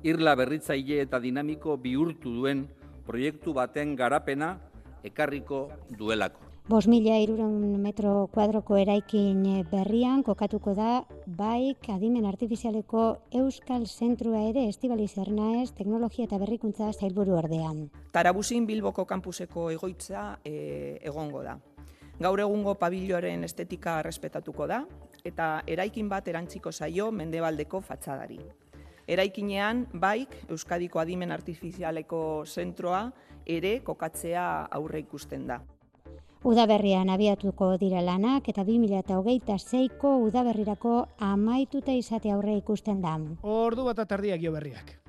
irla 0.04 0.34
berritzaile 0.36 1.00
eta 1.02 1.18
dinamiko 1.20 1.78
bihurtu 1.80 2.32
duen 2.38 2.66
proiektu 3.06 3.54
baten 3.56 3.96
garapena 3.96 4.58
ekarriko 5.04 5.68
duelako. 5.98 6.44
Bos 6.68 6.86
mila 6.88 7.18
iruron 7.20 7.76
metro 7.76 8.26
kuadroko 8.32 8.78
eraikin 8.80 9.42
berrian 9.68 10.22
kokatuko 10.24 10.72
da 10.72 11.04
baik 11.26 11.90
adimen 11.92 12.24
artifizialeko 12.24 13.02
Euskal 13.36 13.84
Zentrua 13.84 14.40
ere 14.48 14.64
estibali 14.70 15.04
zernaez 15.08 15.74
teknologia 15.76 16.24
eta 16.24 16.38
berrikuntza 16.40 16.88
zailburu 16.92 17.36
ordean. 17.36 17.90
Tarabusin 18.16 18.64
Bilboko 18.64 19.04
kampuseko 19.04 19.68
egoitza 19.76 20.38
e, 20.42 20.98
egongo 21.04 21.44
da. 21.44 21.58
Gaur 22.20 22.40
egungo 22.40 22.78
pabilloaren 22.80 23.44
estetika 23.44 24.00
respetatuko 24.02 24.66
da 24.66 24.86
eta 25.24 25.62
eraikin 25.66 26.08
bat 26.08 26.28
erantziko 26.32 26.72
zaio 26.72 27.10
mendebaldeko 27.12 27.82
fatxadari. 27.84 28.40
Eraikinean, 29.06 29.86
baik, 30.00 30.32
Euskadiko 30.48 30.98
Adimen 30.98 31.32
Artifizialeko 31.32 32.44
zentroa 32.46 33.10
ere 33.44 33.80
kokatzea 33.84 34.44
aurre 34.72 35.04
ikusten 35.04 35.46
da. 35.46 35.60
Udaberrian 36.44 37.08
abiatuko 37.08 37.70
dira 37.80 38.02
lanak 38.04 38.48
eta 38.52 38.64
2008 38.68 39.56
zeiko 39.58 40.16
udaberrirako 40.26 40.96
amaituta 41.24 41.92
izate 41.92 42.32
aurre 42.32 42.56
ikusten 42.60 43.00
da. 43.00 43.16
Ordu 43.42 43.84
bat 43.88 44.04
atardiak 44.04 44.40
jo 44.44 44.52
berriak. 44.52 45.00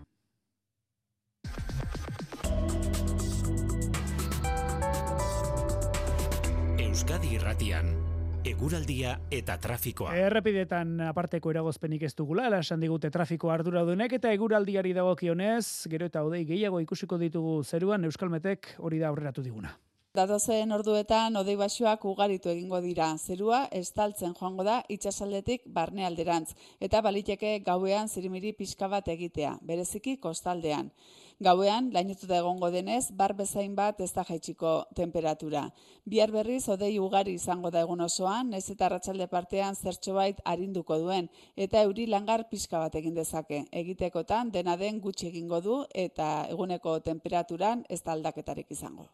Euskadi 6.79 7.36
irratian 7.36 8.05
eguraldia 8.45 9.15
eta 9.34 9.55
trafikoa. 9.58 10.12
Errepidetan 10.27 10.99
aparteko 11.08 11.49
eragozpenik 11.49 12.03
ez 12.05 12.13
dugula, 12.13 12.45
esan 12.60 12.84
digute 12.84 13.10
trafiko 13.10 13.49
arduradunek 13.49 14.13
eta 14.19 14.31
eguraldiari 14.38 14.93
dagokionez, 14.93 15.88
gero 15.89 16.05
eta 16.05 16.21
odei 16.23 16.43
gehiago 16.45 16.79
ikusiko 16.84 17.17
ditugu 17.17 17.63
zeruan 17.63 18.05
Euskalmetek 18.05 18.75
hori 18.77 19.01
da 19.01 19.10
aurreratu 19.10 19.41
diguna. 19.41 19.73
Datozen 20.15 20.71
orduetan 20.71 21.36
odei 21.36 21.58
basoak 21.60 22.05
ugaritu 22.08 22.47
egingo 22.47 22.77
dira. 22.86 23.10
Zerua 23.17 23.65
estaltzen 23.79 24.36
joango 24.38 24.63
da 24.63 24.77
itsasaldetik 24.88 25.65
barnealderantz 25.65 26.53
eta 26.79 27.01
baliteke 27.01 27.58
gauean 27.65 28.08
zirimiri 28.08 28.53
pixka 28.53 28.88
bat 28.88 29.10
egitea, 29.12 29.58
bereziki 29.62 30.15
kostaldean. 30.23 30.93
Gauean, 31.43 31.89
lainetuta 31.91 32.38
egongo 32.39 32.69
denez, 32.71 33.12
bar 33.12 33.34
bezain 33.36 33.74
bat 33.76 34.00
ez 34.00 34.12
da 34.15 34.24
jaitsiko 34.24 34.86
temperatura. 34.95 35.65
Bihar 36.06 36.32
berriz, 36.32 36.62
odei 36.69 36.93
ugari 37.00 37.34
izango 37.36 37.71
da 37.76 37.82
egun 37.84 38.06
osoan, 38.06 38.54
ez 38.54 38.69
eta 38.71 38.88
ratxalde 38.93 39.28
partean 39.28 39.76
zertxo 39.76 40.15
bait 40.15 40.39
arinduko 40.45 40.98
duen, 41.04 41.28
eta 41.67 41.84
euri 41.84 42.08
langar 42.08 42.48
pixka 42.50 42.80
bat 42.80 42.95
egin 42.95 43.19
dezake. 43.19 43.65
Egitekotan, 43.84 44.54
dena 44.56 44.78
den 44.78 45.04
gutxi 45.04 45.28
egingo 45.28 45.60
du, 45.60 45.84
eta 46.08 46.48
eguneko 46.56 47.00
temperaturan 47.12 47.84
ez 47.89 48.02
da 48.02 48.15
aldaketarik 48.15 48.71
izango. 48.71 49.10